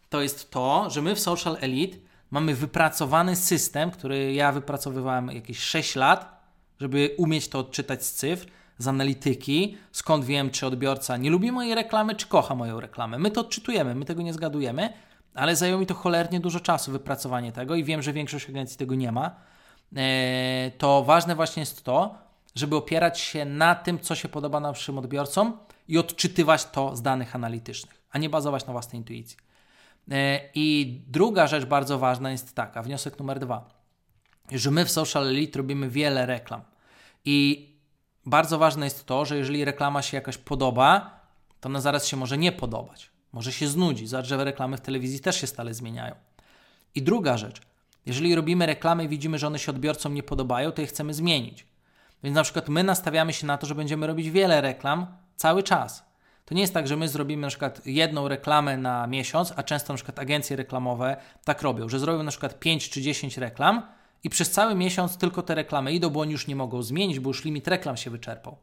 to 0.09 0.23
jest 0.23 0.51
to, 0.51 0.91
że 0.91 1.03
my 1.03 1.15
w 1.15 1.21
Social 1.21 1.57
Elite 1.61 1.99
mamy 2.31 2.55
wypracowany 2.55 3.37
system, 3.37 3.91
który 3.91 4.33
ja 4.33 4.53
wypracowywałem 4.53 5.29
jakieś 5.29 5.59
6 5.59 5.97
lat, 5.97 6.47
żeby 6.81 7.15
umieć 7.19 7.49
to 7.49 7.59
odczytać 7.59 8.05
z 8.05 8.13
cyfr, 8.13 8.47
z 8.79 8.89
analityki, 8.89 9.79
skąd 9.93 10.25
wiem, 10.25 10.51
czy 10.51 10.67
odbiorca 10.67 11.17
nie 11.17 11.31
lubi 11.31 11.53
mojej 11.53 11.75
reklamy, 11.75 12.15
czy 12.15 12.27
kocha 12.27 12.55
moją 12.55 12.81
reklamę. 12.81 13.19
My 13.19 13.31
to 13.31 13.41
odczytujemy, 13.41 13.95
my 13.95 14.05
tego 14.05 14.23
nie 14.23 14.33
zgadujemy, 14.33 14.93
ale 15.35 15.57
zajęło 15.57 15.81
mi 15.81 15.87
to 15.87 15.95
cholernie 15.95 16.41
dużo 16.41 16.61
czasu 16.61 16.93
wypracowanie 16.93 17.53
tego 17.53 17.75
i 17.75 17.85
wiem, 17.85 18.03
że 18.03 18.13
większość 18.13 18.49
agencji 18.49 18.79
tego 18.79 18.95
nie 18.95 19.13
ma. 19.13 19.37
E, 19.97 20.71
to 20.79 21.05
ważne 21.05 21.35
właśnie 21.35 21.61
jest 21.61 21.85
to, 21.85 22.19
żeby 22.55 22.77
opierać 22.77 23.21
się 23.21 23.45
na 23.45 23.75
tym, 23.75 24.01
co 24.01 24.15
się 24.15 24.29
podoba 24.29 24.61
naszym 24.61 24.99
odbiorcom 24.99 25.59
i 25.89 25.99
odczytywać 25.99 26.65
to 26.65 26.97
z 26.97 27.03
danych 27.03 27.37
analitycznych, 27.37 28.03
a 28.11 28.19
nie 28.19 28.31
bazować 28.31 28.67
na 28.67 28.73
własnej 28.73 29.01
intuicji. 29.01 29.37
E, 30.11 30.41
I 30.55 30.99
druga 31.07 31.47
rzecz 31.47 31.65
bardzo 31.65 31.99
ważna 31.99 32.31
jest 32.31 32.55
taka, 32.55 32.83
wniosek 32.83 33.19
numer 33.19 33.39
dwa, 33.39 33.69
że 34.53 34.71
my 34.71 34.85
w 34.85 34.91
Social 34.91 35.27
Elite 35.27 35.59
robimy 35.59 35.91
wiele 35.91 36.27
reklam 36.27 36.61
i 37.25 37.76
bardzo 38.27 38.59
ważne 38.59 38.87
jest 38.87 39.07
to, 39.07 39.25
że 39.25 39.37
jeżeli 39.37 39.65
reklama 39.65 40.03
się 40.03 40.17
jakaś 40.17 40.39
podoba, 40.39 41.21
to 41.61 41.69
ona 41.69 41.81
zaraz 41.81 42.07
się 42.07 42.17
może 42.17 42.39
nie 42.39 42.53
podobać, 42.53 43.11
może 43.33 43.53
się 43.53 43.69
znudzi, 43.69 44.07
zobacz, 44.07 44.27
że 44.27 44.45
reklamy 44.45 44.77
w 44.77 44.81
telewizji 44.81 45.21
też 45.21 45.41
się 45.41 45.47
stale 45.47 45.75
zmieniają. 45.75 46.15
I 46.95 47.03
druga 47.03 47.37
rzecz, 47.37 47.61
jeżeli 48.07 48.35
robimy 48.35 48.67
reklamy 48.67 49.05
i 49.05 49.09
widzimy, 49.09 49.39
że 49.39 49.47
one 49.47 49.59
się 49.59 49.71
odbiorcom 49.71 50.15
nie 50.15 50.23
podobają, 50.23 50.73
to 50.73 50.81
je 50.81 50.87
chcemy 50.87 51.15
zmienić. 51.15 51.67
Więc 52.23 52.35
na 52.35 52.43
przykład 52.43 52.69
my 52.69 52.85
nastawiamy 52.85 53.33
się 53.33 53.47
na 53.47 53.59
to, 53.59 53.67
że 53.67 53.75
będziemy 53.75 54.07
robić 54.07 54.31
wiele 54.31 54.61
reklam 54.61 55.07
cały 55.37 55.63
czas. 55.63 56.07
To 56.45 56.55
nie 56.55 56.61
jest 56.61 56.75
tak, 56.75 56.89
że 56.89 56.97
my 56.97 57.09
zrobimy 57.09 57.43
na 57.43 57.49
przykład 57.49 57.87
jedną 57.87 58.29
reklamę 58.29 58.77
na 58.77 59.07
miesiąc, 59.07 59.53
a 59.57 59.63
często 59.63 59.93
na 59.93 59.97
przykład 59.97 60.19
agencje 60.19 60.57
reklamowe 60.57 61.17
tak 61.45 61.63
robią, 61.63 61.89
że 61.89 61.99
zrobią 61.99 62.23
na 62.23 62.31
przykład 62.31 62.59
5 62.59 62.91
czy 62.91 63.03
10 63.03 63.39
reklam 63.39 63.83
i 64.27 64.31
przez 64.31 64.51
cały 64.51 64.75
miesiąc 64.75 65.17
tylko 65.17 65.43
te 65.43 65.55
reklamy 65.55 65.93
idą, 65.93 66.11
bo 66.11 66.21
oni 66.21 66.33
już 66.33 66.47
nie 66.47 66.57
mogą 66.57 66.83
zmienić, 66.83 67.21
bo 67.21 67.31
już 67.31 67.45
limit 67.45 67.69
reklam 67.69 67.97
się 67.97 68.11
wyczerpał. 68.11 68.57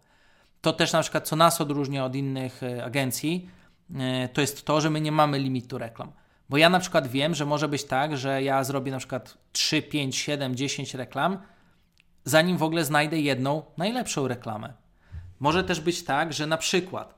To 0.61 0.73
też 0.73 0.93
na 0.93 1.01
przykład, 1.01 1.27
co 1.27 1.35
nas 1.35 1.61
odróżnia 1.61 2.05
od 2.05 2.15
innych 2.15 2.63
e, 2.63 2.85
agencji, 2.85 3.49
e, 3.95 4.29
to 4.29 4.41
jest 4.41 4.65
to, 4.65 4.81
że 4.81 4.89
my 4.89 5.01
nie 5.01 5.11
mamy 5.11 5.39
limitu 5.39 5.77
reklam. 5.77 6.11
Bo 6.49 6.57
ja 6.57 6.69
na 6.69 6.79
przykład 6.79 7.07
wiem, 7.07 7.35
że 7.35 7.45
może 7.45 7.67
być 7.67 7.83
tak, 7.83 8.17
że 8.17 8.43
ja 8.43 8.63
zrobię 8.63 8.91
na 8.91 8.97
przykład 8.97 9.37
3, 9.51 9.81
5, 9.81 10.15
7, 10.15 10.55
10 10.55 10.93
reklam, 10.93 11.37
zanim 12.25 12.57
w 12.57 12.63
ogóle 12.63 12.85
znajdę 12.85 13.19
jedną 13.19 13.63
najlepszą 13.77 14.27
reklamę. 14.27 14.73
Może 15.39 15.63
też 15.63 15.81
być 15.81 16.03
tak, 16.03 16.33
że 16.33 16.47
na 16.47 16.57
przykład 16.57 17.15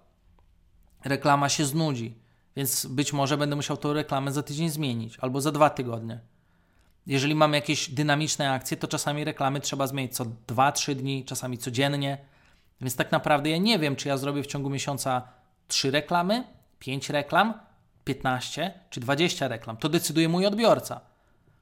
reklama 1.05 1.49
się 1.49 1.65
znudzi, 1.65 2.17
więc 2.55 2.85
być 2.85 3.13
może 3.13 3.37
będę 3.37 3.55
musiał 3.55 3.77
tą 3.77 3.93
reklamę 3.93 4.31
za 4.31 4.43
tydzień 4.43 4.69
zmienić 4.69 5.17
albo 5.19 5.41
za 5.41 5.51
dwa 5.51 5.69
tygodnie. 5.69 6.19
Jeżeli 7.07 7.35
mamy 7.35 7.57
jakieś 7.57 7.89
dynamiczne 7.89 8.51
akcje, 8.51 8.77
to 8.77 8.87
czasami 8.87 9.23
reklamy 9.23 9.59
trzeba 9.59 9.87
zmienić 9.87 10.15
co 10.15 10.25
2-3 10.47 10.95
dni, 10.95 11.25
czasami 11.25 11.57
codziennie. 11.57 12.17
Więc 12.81 12.95
tak 12.95 13.11
naprawdę 13.11 13.49
ja 13.49 13.57
nie 13.57 13.79
wiem, 13.79 13.95
czy 13.95 14.07
ja 14.07 14.17
zrobię 14.17 14.43
w 14.43 14.47
ciągu 14.47 14.69
miesiąca 14.69 15.21
3 15.67 15.91
reklamy, 15.91 16.43
5 16.79 17.09
reklam, 17.09 17.53
15 18.03 18.73
czy 18.89 18.99
20 18.99 19.47
reklam. 19.47 19.77
To 19.77 19.89
decyduje 19.89 20.29
mój 20.29 20.45
odbiorca. 20.45 21.01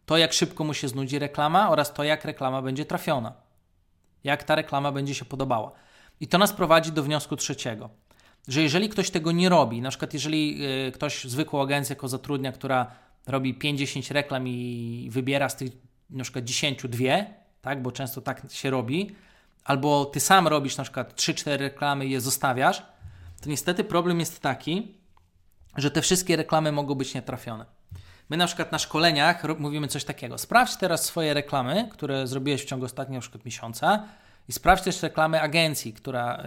To, 0.05 0.17
jak 0.17 0.33
szybko 0.33 0.63
mu 0.63 0.73
się 0.73 0.87
znudzi 0.87 1.19
reklama 1.19 1.69
oraz 1.69 1.93
to, 1.93 2.03
jak 2.03 2.25
reklama 2.25 2.61
będzie 2.61 2.85
trafiona. 2.85 3.33
Jak 4.23 4.43
ta 4.43 4.55
reklama 4.55 4.91
będzie 4.91 5.15
się 5.15 5.25
podobała. 5.25 5.71
I 6.19 6.27
to 6.27 6.37
nas 6.37 6.53
prowadzi 6.53 6.91
do 6.91 7.03
wniosku 7.03 7.35
trzeciego, 7.35 7.89
że 8.47 8.61
jeżeli 8.61 8.89
ktoś 8.89 9.11
tego 9.11 9.31
nie 9.31 9.49
robi, 9.49 9.81
na 9.81 9.89
przykład 9.89 10.13
jeżeli 10.13 10.65
y, 10.87 10.91
ktoś 10.91 11.23
zwykłą 11.23 11.61
agencję 11.61 11.93
jako 11.93 12.07
zatrudnia, 12.07 12.51
która 12.51 12.91
robi 13.27 13.53
50 13.53 14.11
reklam 14.11 14.47
i 14.47 15.07
wybiera 15.11 15.49
z 15.49 15.55
tych 15.55 15.71
na 16.09 16.23
przykład 16.23 16.45
10 16.45 16.83
dwie, 16.83 17.33
tak, 17.61 17.81
bo 17.81 17.91
często 17.91 18.21
tak 18.21 18.41
się 18.51 18.69
robi, 18.69 19.15
albo 19.63 20.05
ty 20.05 20.19
sam 20.19 20.47
robisz 20.47 20.77
na 20.77 20.83
przykład 20.83 21.15
3-4 21.15 21.57
reklamy 21.57 22.05
i 22.05 22.11
je 22.11 22.21
zostawiasz, 22.21 22.83
to 23.41 23.49
niestety 23.49 23.83
problem 23.83 24.19
jest 24.19 24.39
taki, 24.39 24.97
że 25.77 25.91
te 25.91 26.01
wszystkie 26.01 26.35
reklamy 26.35 26.71
mogą 26.71 26.95
być 26.95 27.13
nietrafione. 27.13 27.65
My 28.29 28.37
na 28.37 28.47
przykład 28.47 28.71
na 28.71 28.79
szkoleniach 28.79 29.59
mówimy 29.59 29.87
coś 29.87 30.03
takiego. 30.03 30.37
Sprawdź 30.37 30.75
teraz 30.75 31.05
swoje 31.05 31.33
reklamy, 31.33 31.89
które 31.91 32.27
zrobiłeś 32.27 32.61
w 32.61 32.65
ciągu 32.65 32.85
ostatniego 32.85 33.21
przykład 33.21 33.45
miesiąca 33.45 34.07
i 34.49 34.53
sprawdź 34.53 34.83
też 34.83 35.01
reklamy 35.01 35.41
agencji, 35.41 35.93
która 35.93 36.43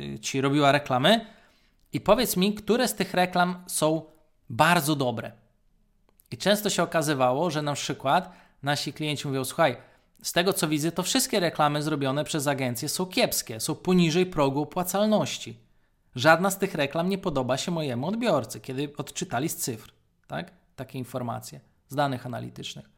yy, 0.00 0.18
ci 0.18 0.40
robiła 0.40 0.72
reklamy 0.72 1.26
i 1.92 2.00
powiedz 2.00 2.36
mi, 2.36 2.54
które 2.54 2.88
z 2.88 2.94
tych 2.94 3.14
reklam 3.14 3.64
są 3.66 4.02
bardzo 4.50 4.96
dobre. 4.96 5.32
I 6.30 6.36
często 6.36 6.70
się 6.70 6.82
okazywało, 6.82 7.50
że 7.50 7.62
na 7.62 7.74
przykład 7.74 8.32
nasi 8.62 8.92
klienci 8.92 9.28
mówią: 9.28 9.44
Słuchaj, 9.44 9.76
z 10.22 10.32
tego 10.32 10.52
co 10.52 10.68
widzę, 10.68 10.92
to 10.92 11.02
wszystkie 11.02 11.40
reklamy 11.40 11.82
zrobione 11.82 12.24
przez 12.24 12.46
agencje 12.46 12.88
są 12.88 13.06
kiepskie, 13.06 13.60
są 13.60 13.74
poniżej 13.74 14.26
progu 14.26 14.62
opłacalności. 14.62 15.58
Żadna 16.14 16.50
z 16.50 16.58
tych 16.58 16.74
reklam 16.74 17.08
nie 17.08 17.18
podoba 17.18 17.56
się 17.56 17.70
mojemu 17.70 18.06
odbiorcy, 18.06 18.60
kiedy 18.60 18.92
odczytali 18.96 19.48
z 19.48 19.56
cyfr, 19.56 19.92
tak? 20.26 20.52
Takie 20.76 20.98
informacje, 20.98 21.60
z 21.88 21.94
danych 21.94 22.26
analitycznych. 22.26 22.90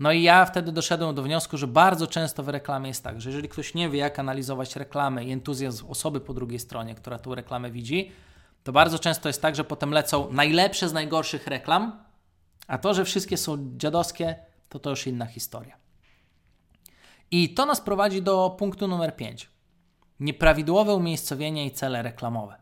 No 0.00 0.12
i 0.12 0.22
ja 0.22 0.44
wtedy 0.44 0.72
doszedłem 0.72 1.14
do 1.14 1.22
wniosku, 1.22 1.56
że 1.56 1.66
bardzo 1.66 2.06
często 2.06 2.42
w 2.42 2.48
reklamie 2.48 2.88
jest 2.88 3.04
tak, 3.04 3.20
że 3.20 3.30
jeżeli 3.30 3.48
ktoś 3.48 3.74
nie 3.74 3.88
wie, 3.88 3.98
jak 3.98 4.18
analizować 4.18 4.76
reklamę 4.76 5.24
i 5.24 5.32
entuzjazm 5.32 5.86
osoby 5.88 6.20
po 6.20 6.34
drugiej 6.34 6.58
stronie, 6.58 6.94
która 6.94 7.18
tą 7.18 7.34
reklamę 7.34 7.70
widzi, 7.70 8.12
to 8.64 8.72
bardzo 8.72 8.98
często 8.98 9.28
jest 9.28 9.42
tak, 9.42 9.56
że 9.56 9.64
potem 9.64 9.90
lecą 9.90 10.32
najlepsze 10.32 10.88
z 10.88 10.92
najgorszych 10.92 11.46
reklam, 11.46 12.07
a 12.68 12.78
to, 12.78 12.94
że 12.94 13.04
wszystkie 13.04 13.36
są 13.36 13.76
dziadowskie, 13.76 14.36
to 14.68 14.78
to 14.78 14.90
już 14.90 15.06
inna 15.06 15.26
historia. 15.26 15.76
I 17.30 17.54
to 17.54 17.66
nas 17.66 17.80
prowadzi 17.80 18.22
do 18.22 18.56
punktu 18.58 18.88
numer 18.88 19.16
5. 19.16 19.50
Nieprawidłowe 20.20 20.94
umiejscowienie 20.94 21.66
i 21.66 21.70
cele 21.70 22.02
reklamowe. 22.02 22.56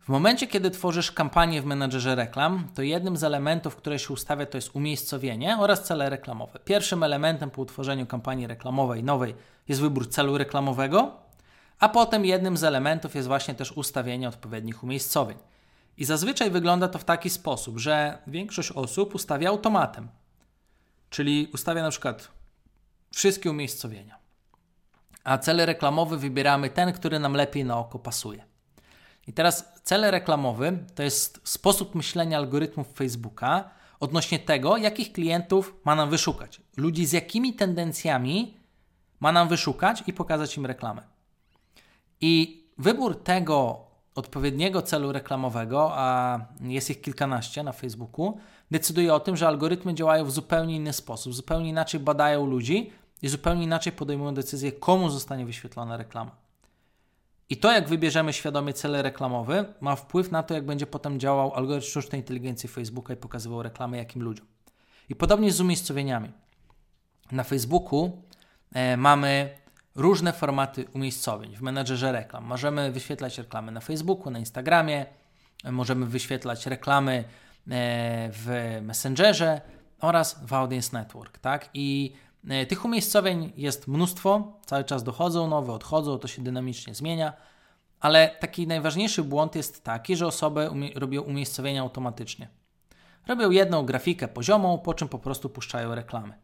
W 0.00 0.08
momencie, 0.08 0.46
kiedy 0.46 0.70
tworzysz 0.70 1.12
kampanię 1.12 1.62
w 1.62 1.64
menedżerze 1.64 2.14
reklam, 2.14 2.68
to 2.74 2.82
jednym 2.82 3.16
z 3.16 3.24
elementów, 3.24 3.76
które 3.76 3.98
się 3.98 4.12
ustawia, 4.12 4.46
to 4.46 4.58
jest 4.58 4.76
umiejscowienie 4.76 5.58
oraz 5.58 5.84
cele 5.84 6.10
reklamowe. 6.10 6.58
Pierwszym 6.64 7.02
elementem 7.02 7.50
po 7.50 7.62
utworzeniu 7.62 8.06
kampanii 8.06 8.46
reklamowej 8.46 9.04
nowej 9.04 9.34
jest 9.68 9.80
wybór 9.80 10.10
celu 10.10 10.38
reklamowego, 10.38 11.16
a 11.78 11.88
potem 11.88 12.24
jednym 12.24 12.56
z 12.56 12.64
elementów 12.64 13.14
jest 13.14 13.28
właśnie 13.28 13.54
też 13.54 13.72
ustawienie 13.72 14.28
odpowiednich 14.28 14.84
umiejscowień. 14.84 15.38
I 15.96 16.04
zazwyczaj 16.04 16.50
wygląda 16.50 16.88
to 16.88 16.98
w 16.98 17.04
taki 17.04 17.30
sposób, 17.30 17.78
że 17.78 18.18
większość 18.26 18.72
osób 18.72 19.14
ustawia 19.14 19.48
automatem, 19.48 20.08
czyli 21.10 21.48
ustawia 21.54 21.82
na 21.82 21.90
przykład 21.90 22.28
wszystkie 23.14 23.50
umiejscowienia. 23.50 24.18
A 25.24 25.38
cel 25.38 25.66
reklamowy 25.66 26.18
wybieramy 26.18 26.70
ten, 26.70 26.92
który 26.92 27.18
nam 27.18 27.34
lepiej 27.34 27.64
na 27.64 27.78
oko 27.78 27.98
pasuje. 27.98 28.44
I 29.26 29.32
teraz 29.32 29.72
cel 29.82 30.10
reklamowy 30.10 30.78
to 30.94 31.02
jest 31.02 31.40
sposób 31.44 31.94
myślenia 31.94 32.38
algorytmów 32.38 32.92
Facebooka 32.94 33.70
odnośnie 34.00 34.38
tego, 34.38 34.76
jakich 34.76 35.12
klientów 35.12 35.74
ma 35.84 35.94
nam 35.94 36.10
wyszukać. 36.10 36.60
Ludzi 36.76 37.06
z 37.06 37.12
jakimi 37.12 37.54
tendencjami 37.54 38.56
ma 39.20 39.32
nam 39.32 39.48
wyszukać 39.48 40.02
i 40.06 40.12
pokazać 40.12 40.56
im 40.56 40.66
reklamę. 40.66 41.02
I 42.20 42.64
wybór 42.78 43.22
tego 43.22 43.83
odpowiedniego 44.14 44.82
celu 44.82 45.12
reklamowego, 45.12 45.90
a 45.92 46.38
jest 46.60 46.90
ich 46.90 47.00
kilkanaście 47.00 47.62
na 47.62 47.72
Facebooku, 47.72 48.38
decyduje 48.70 49.14
o 49.14 49.20
tym, 49.20 49.36
że 49.36 49.48
algorytmy 49.48 49.94
działają 49.94 50.24
w 50.24 50.30
zupełnie 50.30 50.76
inny 50.76 50.92
sposób, 50.92 51.34
zupełnie 51.34 51.68
inaczej 51.68 52.00
badają 52.00 52.46
ludzi 52.46 52.90
i 53.22 53.28
zupełnie 53.28 53.64
inaczej 53.64 53.92
podejmują 53.92 54.34
decyzję, 54.34 54.72
komu 54.72 55.10
zostanie 55.10 55.46
wyświetlona 55.46 55.96
reklama. 55.96 56.44
I 57.50 57.56
to, 57.56 57.72
jak 57.72 57.88
wybierzemy 57.88 58.32
świadomie 58.32 58.72
cele 58.72 59.02
reklamowe, 59.02 59.64
ma 59.80 59.96
wpływ 59.96 60.30
na 60.30 60.42
to, 60.42 60.54
jak 60.54 60.66
będzie 60.66 60.86
potem 60.86 61.20
działał 61.20 61.54
algorytm 61.54 61.86
sztucznej 61.86 62.20
inteligencji 62.20 62.68
Facebooka 62.68 63.12
i 63.14 63.16
pokazywał 63.16 63.62
reklamy 63.62 63.96
jakim 63.96 64.22
ludziom. 64.22 64.46
I 65.08 65.14
podobnie 65.14 65.52
z 65.52 65.60
umiejscowieniami. 65.60 66.30
Na 67.32 67.44
Facebooku 67.44 68.22
e, 68.72 68.96
mamy 68.96 69.58
różne 69.94 70.32
formaty 70.32 70.84
umiejscowień 70.94 71.56
w 71.56 71.62
menedżerze 71.62 72.12
reklam. 72.12 72.44
Możemy 72.44 72.92
wyświetlać 72.92 73.38
reklamy 73.38 73.72
na 73.72 73.80
Facebooku, 73.80 74.30
na 74.30 74.38
Instagramie, 74.38 75.06
możemy 75.64 76.06
wyświetlać 76.06 76.66
reklamy 76.66 77.12
e, 77.14 77.24
w 78.32 78.78
Messengerze 78.82 79.60
oraz 80.00 80.40
w 80.46 80.52
Audience 80.52 80.98
Network. 80.98 81.38
Tak? 81.38 81.70
I 81.74 82.14
E, 82.48 82.66
tych 82.66 82.84
umiejscowień 82.84 83.52
jest 83.56 83.88
mnóstwo, 83.88 84.52
cały 84.66 84.84
czas 84.84 85.02
dochodzą 85.04 85.48
nowe, 85.48 85.72
odchodzą, 85.72 86.18
to 86.18 86.28
się 86.28 86.42
dynamicznie 86.42 86.94
zmienia, 86.94 87.32
ale 88.00 88.36
taki 88.40 88.66
najważniejszy 88.66 89.22
błąd 89.22 89.54
jest 89.54 89.84
taki, 89.84 90.16
że 90.16 90.26
osoby 90.26 90.70
umie 90.70 90.90
robią 90.94 91.22
umiejscowienia 91.22 91.82
automatycznie. 91.82 92.48
Robią 93.26 93.50
jedną 93.50 93.86
grafikę 93.86 94.28
poziomą, 94.28 94.78
po 94.78 94.94
czym 94.94 95.08
po 95.08 95.18
prostu 95.18 95.48
puszczają 95.50 95.94
reklamy. 95.94 96.34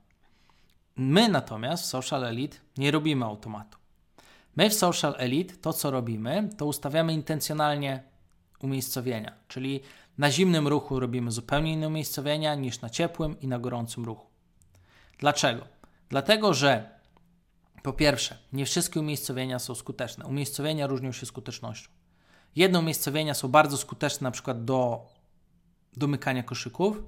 My 0.96 1.28
natomiast 1.28 1.82
w 1.82 1.86
Social 1.86 2.24
Elite 2.24 2.56
nie 2.76 2.90
robimy 2.90 3.24
automatu. 3.24 3.78
My 4.56 4.70
w 4.70 4.74
Social 4.74 5.14
Elite 5.18 5.56
to, 5.56 5.72
co 5.72 5.90
robimy, 5.90 6.48
to 6.58 6.66
ustawiamy 6.66 7.12
intencjonalnie 7.12 8.02
umiejscowienia, 8.62 9.32
czyli 9.48 9.80
na 10.18 10.30
zimnym 10.30 10.68
ruchu 10.68 11.00
robimy 11.00 11.30
zupełnie 11.30 11.72
inne 11.72 11.88
umiejscowienia 11.88 12.54
niż 12.54 12.80
na 12.80 12.90
ciepłym 12.90 13.40
i 13.40 13.46
na 13.48 13.58
gorącym 13.58 14.04
ruchu. 14.04 14.26
Dlaczego? 15.18 15.66
Dlatego, 16.08 16.54
że 16.54 17.00
po 17.82 17.92
pierwsze, 17.92 18.38
nie 18.52 18.66
wszystkie 18.66 19.00
umiejscowienia 19.00 19.58
są 19.58 19.74
skuteczne. 19.74 20.26
Umiejscowienia 20.26 20.86
różnią 20.86 21.12
się 21.12 21.26
skutecznością. 21.26 21.90
Jedne 22.56 22.78
umiejscowienia 22.78 23.34
są 23.34 23.48
bardzo 23.48 23.76
skuteczne 23.76 24.24
na 24.24 24.30
przykład 24.30 24.64
do 24.64 25.06
domykania 25.96 26.42
koszyków, 26.42 27.02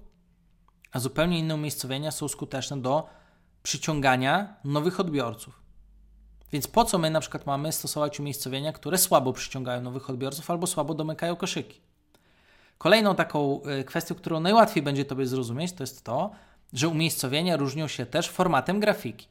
a 0.93 0.99
zupełnie 0.99 1.39
inne 1.39 1.55
umiejscowienia 1.55 2.11
są 2.11 2.29
skuteczne 2.29 2.81
do 2.81 3.09
przyciągania 3.63 4.57
nowych 4.65 5.01
odbiorców. 5.01 5.63
Więc 6.53 6.67
po 6.67 6.85
co 6.85 6.99
my 6.99 7.11
na 7.11 7.21
przykład 7.21 7.47
mamy 7.47 7.73
stosować 7.73 8.21
umiejscowienia, 8.21 8.73
które 8.73 8.99
słabo 8.99 9.33
przyciągają 9.33 9.81
nowych 9.81 10.11
odbiorców 10.11 10.51
albo 10.51 10.67
słabo 10.67 10.95
domykają 10.95 11.37
koszyki? 11.37 11.81
Kolejną 12.79 13.15
taką 13.15 13.61
y, 13.81 13.85
kwestią, 13.85 14.15
którą 14.15 14.41
najłatwiej 14.41 14.83
będzie 14.83 15.05
Tobie 15.05 15.27
zrozumieć, 15.27 15.73
to 15.73 15.83
jest 15.83 16.05
to, 16.05 16.31
że 16.73 16.89
umiejscowienia 16.89 17.57
różnią 17.57 17.89
się 17.89 18.07
też 18.07 18.29
formatem 18.29 18.81
grafiki. 18.81 19.29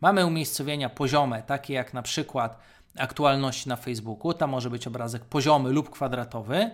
Mamy 0.00 0.26
umiejscowienia 0.26 0.88
poziome, 0.88 1.42
takie 1.42 1.74
jak 1.74 1.94
na 1.94 2.02
przykład 2.02 2.58
aktualności 2.98 3.68
na 3.68 3.76
Facebooku, 3.76 4.34
tam 4.34 4.50
może 4.50 4.70
być 4.70 4.86
obrazek 4.86 5.24
poziomy 5.24 5.70
lub 5.70 5.90
kwadratowy, 5.90 6.70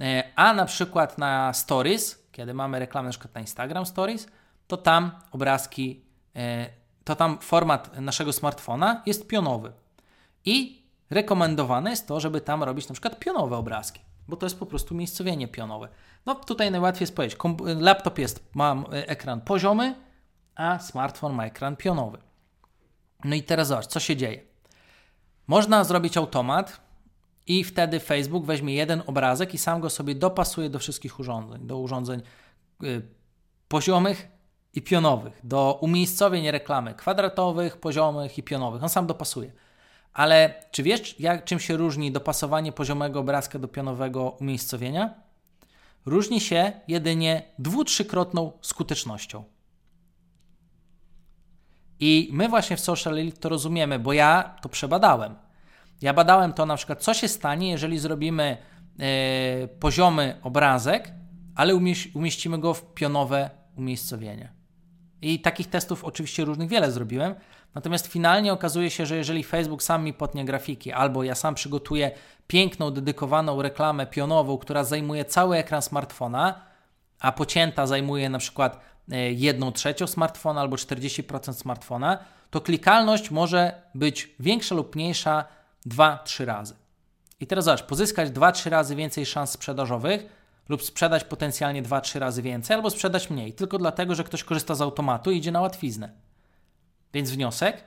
e, 0.00 0.24
a 0.36 0.54
na 0.54 0.64
przykład 0.64 1.18
na 1.18 1.52
Stories, 1.52 2.22
kiedy 2.32 2.54
mamy 2.54 2.78
reklamę 2.78 3.08
na 3.08 3.10
przykład 3.10 3.34
na 3.34 3.40
Instagram 3.40 3.86
Stories, 3.86 4.26
to 4.66 4.76
tam 4.76 5.10
obrazki, 5.30 6.00
e, 6.00 6.11
to 7.04 7.16
tam 7.16 7.38
format 7.38 8.00
naszego 8.00 8.32
smartfona 8.32 9.02
jest 9.06 9.26
pionowy. 9.26 9.72
I 10.44 10.82
rekomendowane 11.10 11.90
jest 11.90 12.08
to, 12.08 12.20
żeby 12.20 12.40
tam 12.40 12.62
robić 12.62 12.88
na 12.88 12.92
przykład 12.92 13.18
pionowe 13.18 13.56
obrazki, 13.56 14.00
bo 14.28 14.36
to 14.36 14.46
jest 14.46 14.58
po 14.58 14.66
prostu 14.66 14.94
umiejscowienie 14.94 15.48
pionowe. 15.48 15.88
No 16.26 16.34
tutaj 16.34 16.70
najłatwiej 16.70 17.02
jest 17.02 17.16
powiedzieć, 17.16 17.38
laptop 17.80 18.18
jest, 18.18 18.50
ma 18.54 18.84
e, 18.92 19.08
ekran 19.08 19.40
poziomy, 19.40 19.94
a 20.54 20.78
smartfon 20.78 21.32
ma 21.32 21.46
ekran 21.46 21.76
pionowy. 21.76 22.18
No 23.24 23.34
i 23.34 23.42
teraz 23.42 23.68
zobacz, 23.68 23.86
co 23.86 24.00
się 24.00 24.16
dzieje. 24.16 24.42
Można 25.46 25.84
zrobić 25.84 26.16
automat 26.16 26.80
i 27.46 27.64
wtedy 27.64 28.00
Facebook 28.00 28.46
weźmie 28.46 28.74
jeden 28.74 29.02
obrazek 29.06 29.54
i 29.54 29.58
sam 29.58 29.80
go 29.80 29.90
sobie 29.90 30.14
dopasuje 30.14 30.70
do 30.70 30.78
wszystkich 30.78 31.20
urządzeń, 31.20 31.66
do 31.66 31.78
urządzeń 31.78 32.22
y, 32.82 33.02
poziomych 33.68 34.28
i 34.74 34.82
pionowych, 34.82 35.40
do 35.44 35.78
umiejscowień 35.80 36.50
reklamy 36.50 36.94
kwadratowych, 36.94 37.76
poziomych 37.76 38.38
i 38.38 38.42
pionowych. 38.42 38.82
On 38.82 38.88
sam 38.88 39.06
dopasuje. 39.06 39.52
Ale 40.12 40.54
czy 40.70 40.82
wiesz, 40.82 41.20
jak, 41.20 41.44
czym 41.44 41.60
się 41.60 41.76
różni 41.76 42.12
dopasowanie 42.12 42.72
poziomego 42.72 43.20
obrazka 43.20 43.58
do 43.58 43.68
pionowego 43.68 44.36
umiejscowienia? 44.40 45.14
różni 46.06 46.40
się 46.40 46.72
jedynie 46.88 47.42
dwu-trzykrotną 47.58 48.52
skutecznością. 48.60 49.44
I 52.00 52.28
my 52.32 52.48
właśnie 52.48 52.76
w 52.76 52.80
Social 52.80 53.18
Elite 53.18 53.40
to 53.40 53.48
rozumiemy, 53.48 53.98
bo 53.98 54.12
ja 54.12 54.56
to 54.62 54.68
przebadałem. 54.68 55.34
Ja 56.00 56.14
badałem 56.14 56.52
to 56.52 56.66
na 56.66 56.76
przykład, 56.76 57.02
co 57.02 57.14
się 57.14 57.28
stanie, 57.28 57.70
jeżeli 57.70 57.98
zrobimy 57.98 58.56
yy, 58.98 59.04
poziomy 59.68 60.38
obrazek, 60.42 61.12
ale 61.54 61.74
umieś 61.74 62.14
umieścimy 62.14 62.58
go 62.58 62.74
w 62.74 62.94
pionowe 62.94 63.50
umiejscowienie. 63.76 64.52
I 65.22 65.40
takich 65.40 65.70
testów 65.70 66.04
oczywiście 66.04 66.44
różnych 66.44 66.68
wiele 66.68 66.92
zrobiłem. 66.92 67.34
Natomiast 67.74 68.06
finalnie 68.06 68.52
okazuje 68.52 68.90
się, 68.90 69.06
że 69.06 69.16
jeżeli 69.16 69.44
Facebook 69.44 69.82
sam 69.82 70.04
mi 70.04 70.12
potnie 70.12 70.44
grafiki, 70.44 70.92
albo 70.92 71.22
ja 71.22 71.34
sam 71.34 71.54
przygotuję 71.54 72.10
piękną, 72.46 72.90
dedykowaną 72.90 73.62
reklamę 73.62 74.06
pionową, 74.06 74.58
która 74.58 74.84
zajmuje 74.84 75.24
cały 75.24 75.56
ekran 75.56 75.82
smartfona, 75.82 76.60
a 77.20 77.32
pocięta 77.32 77.86
zajmuje 77.86 78.28
na 78.28 78.38
przykład 78.38 78.80
1 79.08 79.62
e, 79.62 79.72
trzecią 79.72 80.06
smartfona 80.06 80.60
albo 80.60 80.76
40% 80.76 81.52
smartfona, 81.52 82.18
to 82.50 82.60
klikalność 82.60 83.30
może 83.30 83.82
być 83.94 84.34
większa 84.40 84.74
lub 84.74 84.96
mniejsza 84.96 85.44
2-3 85.86 86.44
razy. 86.44 86.74
I 87.40 87.46
teraz 87.46 87.64
zobacz, 87.64 87.82
pozyskać 87.82 88.30
2-3 88.30 88.70
razy 88.70 88.96
więcej 88.96 89.26
szans 89.26 89.50
sprzedażowych 89.50 90.41
lub 90.68 90.82
sprzedać 90.82 91.24
potencjalnie 91.24 91.82
2-3 91.82 92.18
razy 92.18 92.42
więcej, 92.42 92.76
albo 92.76 92.90
sprzedać 92.90 93.30
mniej, 93.30 93.52
tylko 93.52 93.78
dlatego, 93.78 94.14
że 94.14 94.24
ktoś 94.24 94.44
korzysta 94.44 94.74
z 94.74 94.80
automatu 94.80 95.30
i 95.30 95.36
idzie 95.36 95.52
na 95.52 95.60
łatwiznę. 95.60 96.12
Więc 97.14 97.30
wniosek, 97.30 97.84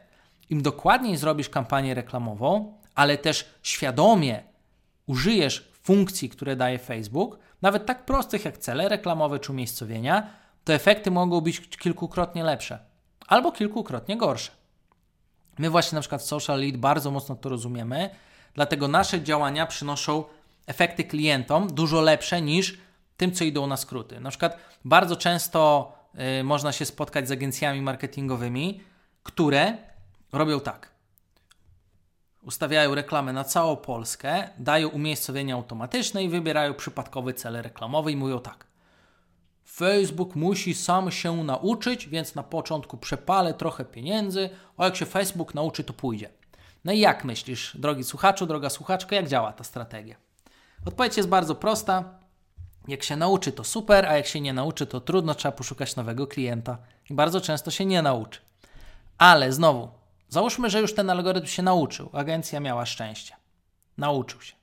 im 0.49 0.61
dokładniej 0.61 1.17
zrobisz 1.17 1.49
kampanię 1.49 1.93
reklamową, 1.93 2.77
ale 2.95 3.17
też 3.17 3.49
świadomie 3.63 4.43
użyjesz 5.05 5.71
funkcji, 5.83 6.29
które 6.29 6.55
daje 6.55 6.79
Facebook, 6.79 7.39
nawet 7.61 7.85
tak 7.85 8.05
prostych 8.05 8.45
jak 8.45 8.57
cele 8.57 8.89
reklamowe 8.89 9.39
czy 9.39 9.51
umiejscowienia, 9.51 10.29
to 10.63 10.73
efekty 10.73 11.11
mogą 11.11 11.41
być 11.41 11.69
kilkukrotnie 11.77 12.43
lepsze 12.43 12.79
albo 13.27 13.51
kilkukrotnie 13.51 14.17
gorsze. 14.17 14.51
My 15.57 15.69
właśnie 15.69 15.95
na 15.95 16.01
przykład 16.01 16.21
w 16.21 16.25
Social 16.25 16.59
Lead 16.59 16.77
bardzo 16.77 17.11
mocno 17.11 17.35
to 17.35 17.49
rozumiemy, 17.49 18.09
dlatego 18.53 18.87
nasze 18.87 19.21
działania 19.21 19.65
przynoszą 19.65 20.23
efekty 20.67 21.03
klientom 21.03 21.67
dużo 21.67 22.01
lepsze 22.01 22.41
niż 22.41 22.77
tym, 23.17 23.31
co 23.31 23.43
idą 23.43 23.67
na 23.67 23.77
skróty. 23.77 24.19
Na 24.19 24.29
przykład 24.29 24.57
bardzo 24.85 25.15
często 25.15 25.91
y, 26.39 26.43
można 26.43 26.71
się 26.71 26.85
spotkać 26.85 27.27
z 27.27 27.31
agencjami 27.31 27.81
marketingowymi, 27.81 28.81
które 29.23 29.77
robią 30.31 30.59
tak. 30.59 30.95
Ustawiają 32.41 32.95
reklamę 32.95 33.33
na 33.33 33.43
całą 33.43 33.75
Polskę, 33.75 34.49
dają 34.57 34.87
umiejscowienie 34.87 35.53
automatyczne 35.53 36.23
i 36.23 36.29
wybierają 36.29 36.73
przypadkowy 36.73 37.33
cel 37.33 37.61
reklamowy 37.61 38.11
i 38.11 38.15
mówią 38.15 38.39
tak. 38.39 38.65
Facebook 39.67 40.35
musi 40.35 40.73
sam 40.73 41.11
się 41.11 41.43
nauczyć, 41.43 42.07
więc 42.07 42.35
na 42.35 42.43
początku 42.43 42.97
przepalę 42.97 43.53
trochę 43.53 43.85
pieniędzy, 43.85 44.49
a 44.77 44.85
jak 44.85 44.95
się 44.95 45.05
Facebook 45.05 45.53
nauczy, 45.53 45.83
to 45.83 45.93
pójdzie. 45.93 46.29
No 46.85 46.91
i 46.91 46.99
jak 46.99 47.25
myślisz, 47.25 47.77
drogi 47.77 48.03
słuchaczu, 48.03 48.45
droga 48.45 48.69
słuchaczka, 48.69 49.15
jak 49.15 49.27
działa 49.27 49.53
ta 49.53 49.63
strategia? 49.63 50.24
Odpowiedź 50.85 51.17
jest 51.17 51.29
bardzo 51.29 51.55
prosta. 51.55 52.03
Jak 52.87 53.03
się 53.03 53.15
nauczy, 53.15 53.51
to 53.51 53.63
super, 53.63 54.05
a 54.05 54.17
jak 54.17 54.25
się 54.25 54.41
nie 54.41 54.53
nauczy, 54.53 54.85
to 54.85 55.01
trudno, 55.01 55.35
trzeba 55.35 55.51
poszukać 55.51 55.95
nowego 55.95 56.27
klienta. 56.27 56.77
I 57.09 57.13
bardzo 57.13 57.41
często 57.41 57.71
się 57.71 57.85
nie 57.85 58.01
nauczy. 58.01 58.39
Ale 59.17 59.53
znowu, 59.53 59.89
załóżmy, 60.29 60.69
że 60.69 60.81
już 60.81 60.95
ten 60.95 61.09
algorytm 61.09 61.47
się 61.47 61.63
nauczył, 61.63 62.09
agencja 62.13 62.59
miała 62.59 62.85
szczęście. 62.85 63.35
Nauczył 63.97 64.41
się. 64.41 64.53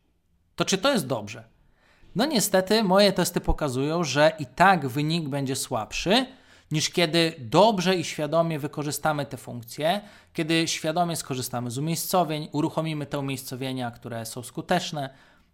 To 0.56 0.64
czy 0.64 0.78
to 0.78 0.92
jest 0.92 1.06
dobrze? 1.06 1.44
No 2.14 2.26
niestety, 2.26 2.84
moje 2.84 3.12
testy 3.12 3.40
pokazują, 3.40 4.04
że 4.04 4.32
i 4.38 4.46
tak 4.46 4.88
wynik 4.88 5.28
będzie 5.28 5.56
słabszy 5.56 6.26
niż 6.70 6.90
kiedy 6.90 7.34
dobrze 7.38 7.96
i 7.96 8.04
świadomie 8.04 8.58
wykorzystamy 8.58 9.26
te 9.26 9.36
funkcje, 9.36 10.00
kiedy 10.32 10.68
świadomie 10.68 11.16
skorzystamy 11.16 11.70
z 11.70 11.78
umiejscowień, 11.78 12.48
uruchomimy 12.52 13.06
te 13.06 13.18
umiejscowienia, 13.18 13.90
które 13.90 14.26
są 14.26 14.42
skuteczne, 14.42 15.10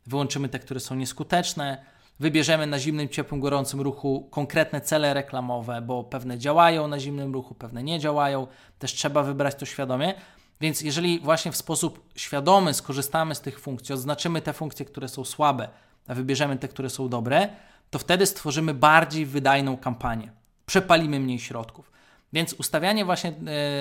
wyłączymy 0.08 0.48
te, 0.48 0.58
które 0.58 0.80
są 0.80 0.94
nieskuteczne, 0.94 1.84
wybierzemy 2.20 2.66
na 2.66 2.78
zimnym, 2.78 3.08
ciepłym, 3.08 3.40
gorącym 3.40 3.80
ruchu 3.80 4.28
konkretne 4.30 4.80
cele 4.80 5.14
reklamowe, 5.14 5.82
bo 5.82 6.04
pewne 6.04 6.38
działają 6.38 6.88
na 6.88 6.98
zimnym 6.98 7.32
ruchu, 7.32 7.54
pewne 7.54 7.82
nie 7.82 7.98
działają, 7.98 8.46
też 8.78 8.94
trzeba 8.94 9.22
wybrać 9.22 9.54
to 9.54 9.66
świadomie. 9.66 10.14
Więc 10.60 10.80
jeżeli 10.80 11.20
właśnie 11.20 11.52
w 11.52 11.56
sposób 11.56 12.08
świadomy 12.16 12.74
skorzystamy 12.74 13.34
z 13.34 13.40
tych 13.40 13.60
funkcji, 13.60 13.92
odznaczymy 13.92 14.42
te 14.42 14.52
funkcje, 14.52 14.86
które 14.86 15.08
są 15.08 15.24
słabe, 15.24 15.68
a 16.08 16.14
wybierzemy 16.14 16.56
te, 16.56 16.68
które 16.68 16.90
są 16.90 17.08
dobre, 17.08 17.48
to 17.90 17.98
wtedy 17.98 18.26
stworzymy 18.26 18.74
bardziej 18.74 19.26
wydajną 19.26 19.76
kampanię. 19.76 20.32
Przepalimy 20.66 21.20
mniej 21.20 21.38
środków. 21.38 21.92
Więc 22.32 22.52
ustawianie 22.52 23.04
właśnie 23.04 23.32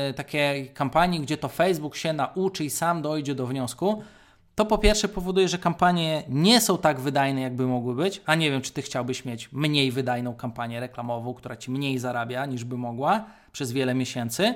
e, 0.10 0.14
takiej 0.14 0.70
kampanii, 0.70 1.20
gdzie 1.20 1.38
to 1.38 1.50
Facebook 1.50 1.96
się 1.96 2.14
nauczy 2.14 2.66
i 2.66 2.70
sam 2.70 3.02
dojdzie 3.02 3.36
do 3.36 3.48
wniosku, 3.48 4.04
to 4.58 4.66
po 4.66 4.78
pierwsze 4.78 5.08
powoduje, 5.08 5.48
że 5.48 5.58
kampanie 5.58 6.24
nie 6.30 6.62
są 6.62 6.78
tak 6.78 7.00
wydajne, 7.00 7.42
jakby 7.42 7.68
mogły 7.68 7.96
być, 7.96 8.22
a 8.26 8.36
nie 8.36 8.52
wiem, 8.52 8.62
czy 8.62 8.74
ty 8.74 8.82
chciałbyś 8.82 9.26
mieć 9.26 9.52
mniej 9.52 9.92
wydajną 9.92 10.36
kampanię 10.36 10.80
reklamową, 10.80 11.34
która 11.34 11.58
ci 11.58 11.72
mniej 11.72 12.00
zarabia 12.00 12.46
niż 12.46 12.64
by 12.64 12.78
mogła 12.78 13.26
przez 13.52 13.72
wiele 13.72 13.94
miesięcy. 13.94 14.56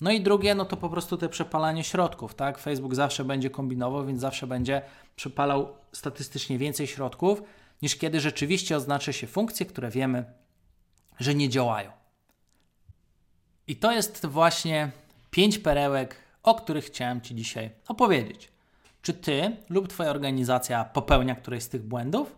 No 0.00 0.10
i 0.10 0.20
drugie, 0.20 0.54
no 0.54 0.64
to 0.64 0.76
po 0.76 0.88
prostu 0.88 1.16
te 1.16 1.28
przepalanie 1.28 1.84
środków, 1.84 2.34
tak? 2.34 2.58
Facebook 2.58 2.94
zawsze 2.94 3.24
będzie 3.24 3.50
kombinował, 3.50 4.06
więc 4.06 4.20
zawsze 4.20 4.46
będzie 4.46 4.82
przepalał 5.16 5.68
statystycznie 5.92 6.58
więcej 6.58 6.86
środków, 6.86 7.42
niż 7.82 7.96
kiedy 7.96 8.20
rzeczywiście 8.20 8.76
oznaczy 8.76 9.12
się 9.12 9.26
funkcje, 9.26 9.66
które 9.66 9.90
wiemy, 9.90 10.24
że 11.18 11.34
nie 11.34 11.48
działają. 11.48 11.90
I 13.66 13.76
to 13.76 13.92
jest 13.92 14.26
właśnie 14.26 14.90
pięć 15.30 15.58
perełek, 15.58 16.16
o 16.42 16.54
których 16.54 16.84
chciałem 16.84 17.20
Ci 17.20 17.34
dzisiaj 17.34 17.70
opowiedzieć. 17.88 18.55
Czy 19.06 19.14
Ty 19.14 19.56
lub 19.68 19.88
Twoja 19.88 20.10
organizacja 20.10 20.84
popełnia 20.84 21.34
któreś 21.34 21.62
z 21.62 21.68
tych 21.68 21.82
błędów? 21.82 22.36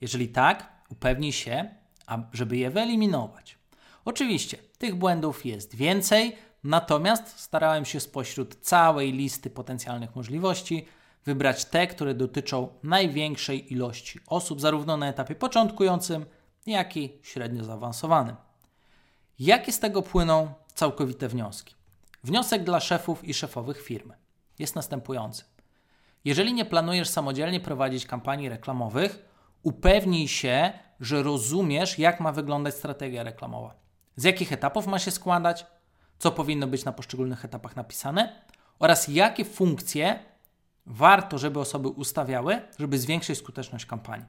Jeżeli 0.00 0.28
tak, 0.28 0.72
upewnij 0.88 1.32
się, 1.32 1.68
żeby 2.32 2.56
je 2.56 2.70
wyeliminować. 2.70 3.58
Oczywiście, 4.04 4.58
tych 4.78 4.94
błędów 4.94 5.46
jest 5.46 5.74
więcej, 5.74 6.36
natomiast 6.64 7.40
starałem 7.40 7.84
się 7.84 8.00
spośród 8.00 8.54
całej 8.60 9.12
listy 9.12 9.50
potencjalnych 9.50 10.16
możliwości 10.16 10.86
wybrać 11.24 11.64
te, 11.64 11.86
które 11.86 12.14
dotyczą 12.14 12.68
największej 12.82 13.72
ilości 13.72 14.20
osób, 14.26 14.60
zarówno 14.60 14.96
na 14.96 15.08
etapie 15.08 15.34
początkującym, 15.34 16.26
jak 16.66 16.96
i 16.96 17.18
średnio 17.22 17.64
zaawansowanym. 17.64 18.36
Jakie 19.38 19.72
z 19.72 19.80
tego 19.80 20.02
płyną 20.02 20.52
całkowite 20.74 21.28
wnioski? 21.28 21.74
Wniosek 22.24 22.64
dla 22.64 22.80
szefów 22.80 23.24
i 23.24 23.34
szefowych 23.34 23.82
firmy 23.82 24.14
jest 24.58 24.76
następujący. 24.76 25.44
Jeżeli 26.24 26.54
nie 26.54 26.64
planujesz 26.64 27.08
samodzielnie 27.08 27.60
prowadzić 27.60 28.06
kampanii 28.06 28.48
reklamowych, 28.48 29.28
upewnij 29.62 30.28
się, 30.28 30.72
że 31.00 31.22
rozumiesz, 31.22 31.98
jak 31.98 32.20
ma 32.20 32.32
wyglądać 32.32 32.74
strategia 32.74 33.22
reklamowa. 33.22 33.74
Z 34.16 34.24
jakich 34.24 34.52
etapów 34.52 34.86
ma 34.86 34.98
się 34.98 35.10
składać, 35.10 35.66
co 36.18 36.32
powinno 36.32 36.66
być 36.66 36.84
na 36.84 36.92
poszczególnych 36.92 37.44
etapach 37.44 37.76
napisane 37.76 38.42
oraz 38.78 39.08
jakie 39.08 39.44
funkcje 39.44 40.18
warto, 40.86 41.38
żeby 41.38 41.60
osoby 41.60 41.88
ustawiały, 41.88 42.60
żeby 42.78 42.98
zwiększyć 42.98 43.38
skuteczność 43.38 43.86
kampanii. 43.86 44.26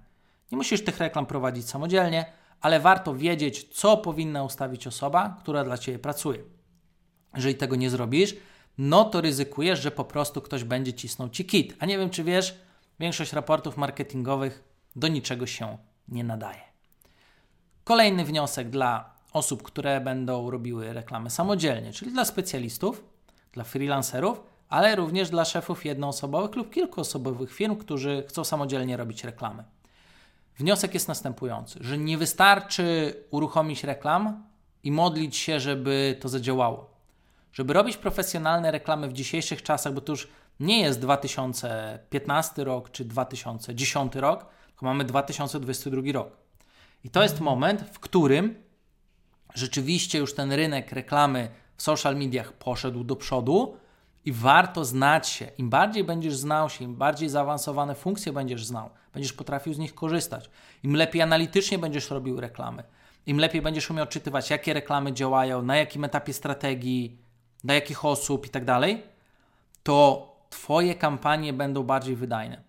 Nie 0.52 0.58
musisz 0.58 0.84
tych 0.84 0.98
reklam 0.98 1.26
prowadzić 1.26 1.70
samodzielnie, 1.70 2.26
ale 2.62 2.80
warto 2.80 3.16
wiedzieć, 3.16 3.64
co 3.74 3.98
powinna 3.98 4.44
ustawić 4.44 4.88
osoba, 4.88 5.38
która 5.40 5.64
dla 5.64 5.78
Ciebie 5.78 6.00
pracuje. 6.00 6.44
Jeżeli 7.36 7.56
tego 7.56 7.76
nie 7.76 7.90
zrobisz, 7.90 8.36
no 8.78 9.06
to 9.06 9.22
ryzykujesz, 9.22 9.82
że 9.82 9.92
po 9.92 10.06
prostu 10.06 10.42
ktoś 10.42 10.64
będzie 10.64 10.94
cisnął 10.94 11.30
Ci 11.30 11.46
kit. 11.46 11.76
A 11.80 11.86
nie 11.86 11.98
wiem, 11.98 12.10
czy 12.10 12.24
wiesz, 12.24 12.58
większość 13.00 13.34
raportów 13.34 13.78
marketingowych 13.78 14.64
do 14.96 15.08
niczego 15.08 15.48
się 15.48 15.78
nie 16.08 16.24
nadaje. 16.24 16.62
Kolejny 17.84 18.26
wniosek 18.26 18.70
dla 18.70 19.14
osób, 19.34 19.64
które 19.64 20.02
będą 20.02 20.52
robiły 20.52 20.94
reklamy 20.94 21.30
samodzielnie, 21.30 21.94
czyli 21.94 22.12
dla 22.12 22.26
specjalistów, 22.26 23.04
dla 23.54 23.64
freelancerów, 23.64 24.44
ale 24.70 24.96
również 24.96 25.30
dla 25.30 25.46
szefów 25.46 25.86
jednoosobowych 25.86 26.56
lub 26.56 26.74
kilkuosobowych 26.74 27.54
firm, 27.54 27.76
którzy 27.76 28.24
chcą 28.28 28.44
samodzielnie 28.44 28.98
robić 28.98 29.24
reklamy. 29.24 29.64
Wniosek 30.58 30.94
jest 30.94 31.08
następujący, 31.08 31.80
że 31.82 31.98
nie 31.98 32.18
wystarczy 32.18 33.16
uruchomić 33.32 33.84
reklam 33.84 34.44
i 34.84 34.92
modlić 34.92 35.38
się, 35.38 35.60
żeby 35.60 36.18
to 36.22 36.30
zadziałało. 36.30 36.91
Żeby 37.54 37.74
robić 37.74 37.98
profesjonalne 37.98 38.72
reklamy 38.72 39.08
w 39.08 39.14
dzisiejszych 39.14 39.64
czasach, 39.64 39.94
bo 39.94 40.02
to 40.02 40.12
już 40.12 40.28
nie 40.60 40.82
jest 40.82 41.00
2015 41.00 42.64
rok 42.64 42.92
czy 42.92 43.06
2010 43.06 44.16
rok, 44.16 44.46
tylko 44.68 44.86
mamy 44.86 45.04
2022 45.04 46.02
rok. 46.14 46.38
I 47.04 47.10
to 47.10 47.24
jest 47.24 47.40
moment, 47.40 47.82
w 47.82 48.00
którym 48.00 48.56
rzeczywiście 49.54 50.20
już 50.20 50.36
ten 50.36 50.52
rynek 50.52 50.92
reklamy 50.92 51.50
w 51.78 51.82
social 51.82 52.16
mediach 52.16 52.54
poszedł 52.54 53.04
do 53.04 53.16
przodu 53.16 53.78
i 54.26 54.32
warto 54.32 54.86
znać 54.86 55.30
się. 55.30 55.48
Im 55.58 55.70
bardziej 55.70 56.04
będziesz 56.04 56.36
znał 56.36 56.70
się, 56.70 56.86
im 56.86 56.96
bardziej 56.96 57.30
zaawansowane 57.30 57.96
funkcje 57.96 58.34
będziesz 58.34 58.66
znał, 58.66 58.90
będziesz 59.14 59.34
potrafił 59.34 59.74
z 59.74 59.78
nich 59.78 59.96
korzystać, 59.96 60.50
im 60.84 60.96
lepiej 60.96 61.22
analitycznie 61.22 61.80
będziesz 61.80 62.10
robił 62.10 62.40
reklamy, 62.40 62.84
im 63.26 63.38
lepiej 63.38 63.62
będziesz 63.62 63.90
umiał 63.90 64.04
odczytywać, 64.04 64.50
jakie 64.50 64.74
reklamy 64.74 65.14
działają, 65.14 65.62
na 65.62 65.78
jakim 65.78 66.04
etapie 66.04 66.34
strategii, 66.34 67.21
dla 67.64 67.74
jakich 67.74 68.06
osób 68.06 68.46
i 68.46 68.50
tak 68.50 68.66
dalej, 68.66 69.04
to 69.84 70.32
Twoje 70.52 70.96
kampanie 70.96 71.54
będą 71.54 71.84
bardziej 71.84 72.16
wydajne. 72.16 72.62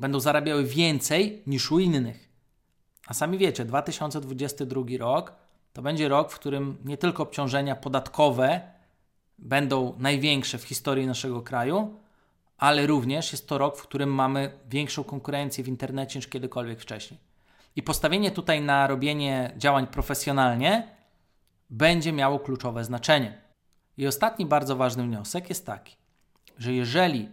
Będą 0.00 0.20
zarabiały 0.20 0.64
więcej 0.64 1.42
niż 1.46 1.72
u 1.72 1.78
innych. 1.78 2.28
A 3.06 3.14
sami 3.14 3.38
wiecie, 3.38 3.64
2022 3.64 4.82
rok 4.98 5.32
to 5.72 5.82
będzie 5.82 6.08
rok, 6.08 6.32
w 6.32 6.34
którym 6.34 6.76
nie 6.84 6.96
tylko 6.96 7.22
obciążenia 7.22 7.76
podatkowe 7.76 8.60
będą 9.38 9.94
największe 9.98 10.58
w 10.58 10.64
historii 10.64 11.06
naszego 11.06 11.42
kraju, 11.42 12.00
ale 12.58 12.86
również 12.86 13.32
jest 13.32 13.48
to 13.48 13.58
rok, 13.58 13.78
w 13.78 13.82
którym 13.82 14.14
mamy 14.14 14.58
większą 14.68 15.04
konkurencję 15.04 15.64
w 15.64 15.68
internecie 15.68 16.18
niż 16.18 16.28
kiedykolwiek 16.28 16.80
wcześniej. 16.80 17.20
I 17.76 17.82
postawienie 17.82 18.30
tutaj 18.30 18.62
na 18.62 18.86
robienie 18.86 19.52
działań 19.56 19.86
profesjonalnie 19.86 20.88
będzie 21.70 22.12
miało 22.12 22.38
kluczowe 22.38 22.84
znaczenie. 22.84 23.43
I 23.96 24.06
ostatni 24.06 24.46
bardzo 24.46 24.76
ważny 24.76 25.02
wniosek 25.02 25.48
jest 25.48 25.66
taki, 25.66 25.96
że 26.58 26.72
jeżeli 26.72 27.28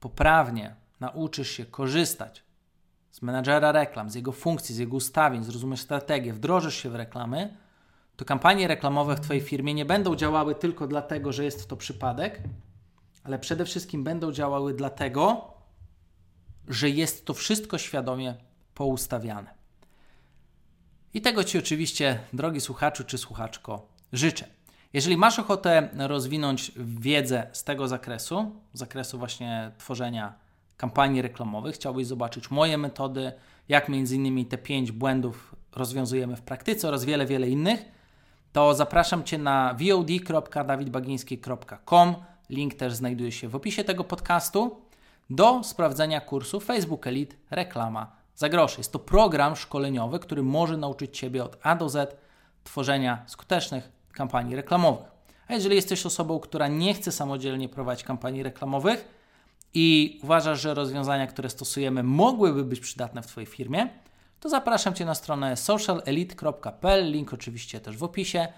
poprawnie 0.00 0.76
nauczysz 1.00 1.50
się 1.50 1.64
korzystać 1.64 2.44
z 3.10 3.22
menadżera 3.22 3.72
reklam, 3.72 4.10
z 4.10 4.14
jego 4.14 4.32
funkcji, 4.32 4.74
z 4.74 4.78
jego 4.78 4.96
ustawień, 4.96 5.44
zrozumiesz 5.44 5.80
strategię, 5.80 6.32
wdrożysz 6.32 6.74
się 6.74 6.90
w 6.90 6.94
reklamy, 6.94 7.56
to 8.16 8.24
kampanie 8.24 8.68
reklamowe 8.68 9.16
w 9.16 9.20
Twojej 9.20 9.42
firmie 9.42 9.74
nie 9.74 9.84
będą 9.84 10.16
działały 10.16 10.54
tylko 10.54 10.86
dlatego, 10.86 11.32
że 11.32 11.44
jest 11.44 11.68
to 11.68 11.76
przypadek, 11.76 12.40
ale 13.24 13.38
przede 13.38 13.64
wszystkim 13.64 14.04
będą 14.04 14.32
działały 14.32 14.74
dlatego, 14.74 15.54
że 16.68 16.90
jest 16.90 17.26
to 17.26 17.34
wszystko 17.34 17.78
świadomie 17.78 18.34
poustawiane. 18.74 19.54
I 21.14 21.20
tego 21.20 21.44
Ci 21.44 21.58
oczywiście, 21.58 22.20
drogi 22.32 22.60
słuchaczu 22.60 23.04
czy 23.04 23.18
słuchaczko, 23.18 23.88
życzę. 24.12 24.46
Jeżeli 24.92 25.16
masz 25.16 25.38
ochotę 25.38 25.88
rozwinąć 25.96 26.72
wiedzę 26.76 27.46
z 27.52 27.64
tego 27.64 27.88
zakresu, 27.88 28.50
zakresu 28.72 29.18
właśnie 29.18 29.70
tworzenia 29.78 30.34
kampanii 30.76 31.22
reklamowych, 31.22 31.74
chciałbyś 31.74 32.06
zobaczyć 32.06 32.50
moje 32.50 32.78
metody, 32.78 33.32
jak 33.68 33.88
między 33.88 34.16
innymi 34.16 34.46
te 34.46 34.58
pięć 34.58 34.92
błędów 34.92 35.54
rozwiązujemy 35.72 36.36
w 36.36 36.42
praktyce 36.42 36.88
oraz 36.88 37.04
wiele, 37.04 37.26
wiele 37.26 37.48
innych, 37.48 37.84
to 38.52 38.74
zapraszam 38.74 39.24
Cię 39.24 39.38
na 39.38 39.74
vod.dawidbagiński.com. 39.74 42.14
Link 42.50 42.74
też 42.74 42.92
znajduje 42.92 43.32
się 43.32 43.48
w 43.48 43.56
opisie 43.56 43.84
tego 43.84 44.04
podcastu 44.04 44.80
do 45.30 45.64
sprawdzenia 45.64 46.20
kursu 46.20 46.60
Facebook 46.60 47.06
Elite 47.06 47.36
Reklama 47.50 48.12
za. 48.36 48.48
Jest 48.78 48.92
to 48.92 48.98
program 48.98 49.56
szkoleniowy, 49.56 50.18
który 50.18 50.42
może 50.42 50.76
nauczyć 50.76 51.18
Ciebie 51.18 51.44
od 51.44 51.58
A 51.62 51.76
do 51.76 51.88
Z 51.88 52.16
tworzenia 52.64 53.22
skutecznych 53.26 53.99
kampanii 54.12 54.56
reklamowych. 54.56 55.10
A 55.48 55.54
jeżeli 55.54 55.76
jesteś 55.76 56.06
osobą, 56.06 56.40
która 56.40 56.68
nie 56.68 56.94
chce 56.94 57.12
samodzielnie 57.12 57.68
prowadzić 57.68 58.04
kampanii 58.04 58.42
reklamowych 58.42 59.08
i 59.74 60.18
uważasz, 60.22 60.60
że 60.60 60.74
rozwiązania, 60.74 61.26
które 61.26 61.50
stosujemy, 61.50 62.02
mogłyby 62.02 62.64
być 62.64 62.80
przydatne 62.80 63.22
w 63.22 63.26
Twojej 63.26 63.46
firmie, 63.46 63.88
to 64.40 64.48
zapraszam 64.48 64.94
Cię 64.94 65.04
na 65.04 65.14
stronę 65.14 65.56
socialelite.pl, 65.56 67.12
link 67.12 67.34
oczywiście 67.34 67.80
też 67.80 67.96
w 67.96 68.02
opisie. 68.02 68.48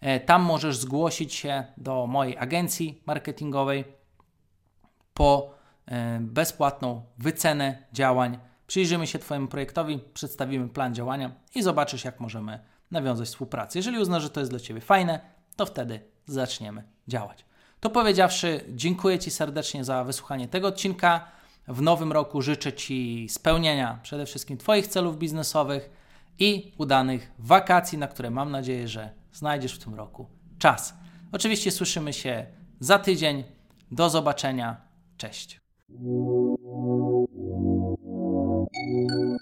E, 0.00 0.20
tam 0.20 0.42
możesz 0.42 0.76
zgłosić 0.76 1.34
się 1.34 1.64
do 1.76 2.06
mojej 2.06 2.38
agencji 2.38 3.02
marketingowej 3.06 3.84
po 5.14 5.54
e, 5.86 6.18
bezpłatną 6.20 7.02
wycenę 7.18 7.82
działań. 7.92 8.38
Przyjrzymy 8.66 9.06
się 9.06 9.18
Twojemu 9.18 9.48
projektowi, 9.48 10.00
przedstawimy 10.14 10.68
plan 10.68 10.94
działania 10.94 11.30
i 11.54 11.62
zobaczysz, 11.62 12.04
jak 12.04 12.20
możemy 12.20 12.60
nawiązać 12.94 13.28
współpracę. 13.28 13.78
Jeżeli 13.78 13.98
uznasz, 13.98 14.22
że 14.22 14.30
to 14.30 14.40
jest 14.40 14.52
dla 14.52 14.60
Ciebie 14.60 14.80
fajne, 14.80 15.20
to 15.56 15.66
wtedy 15.66 16.00
zaczniemy 16.26 16.84
działać. 17.08 17.44
To 17.80 17.90
powiedziawszy, 17.90 18.64
dziękuję 18.68 19.18
Ci 19.18 19.30
serdecznie 19.30 19.84
za 19.84 20.04
wysłuchanie 20.04 20.48
tego 20.48 20.68
odcinka. 20.68 21.28
W 21.68 21.82
nowym 21.82 22.12
roku 22.12 22.42
życzę 22.42 22.72
Ci 22.72 23.28
spełnienia 23.28 23.98
przede 24.02 24.26
wszystkim 24.26 24.58
Twoich 24.58 24.86
celów 24.86 25.18
biznesowych 25.18 25.90
i 26.38 26.72
udanych 26.78 27.32
wakacji, 27.38 27.98
na 27.98 28.08
które 28.08 28.30
mam 28.30 28.50
nadzieję, 28.50 28.88
że 28.88 29.10
znajdziesz 29.32 29.74
w 29.74 29.84
tym 29.84 29.94
roku 29.94 30.26
czas. 30.58 30.94
Oczywiście 31.32 31.70
słyszymy 31.70 32.12
się 32.12 32.46
za 32.80 32.98
tydzień. 32.98 33.44
Do 33.90 34.10
zobaczenia. 34.10 34.76
Cześć. 35.16 35.60
Thank 38.74 39.40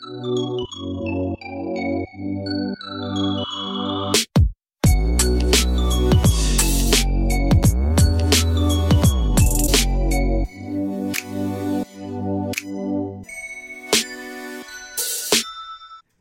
you. 4.16 4.31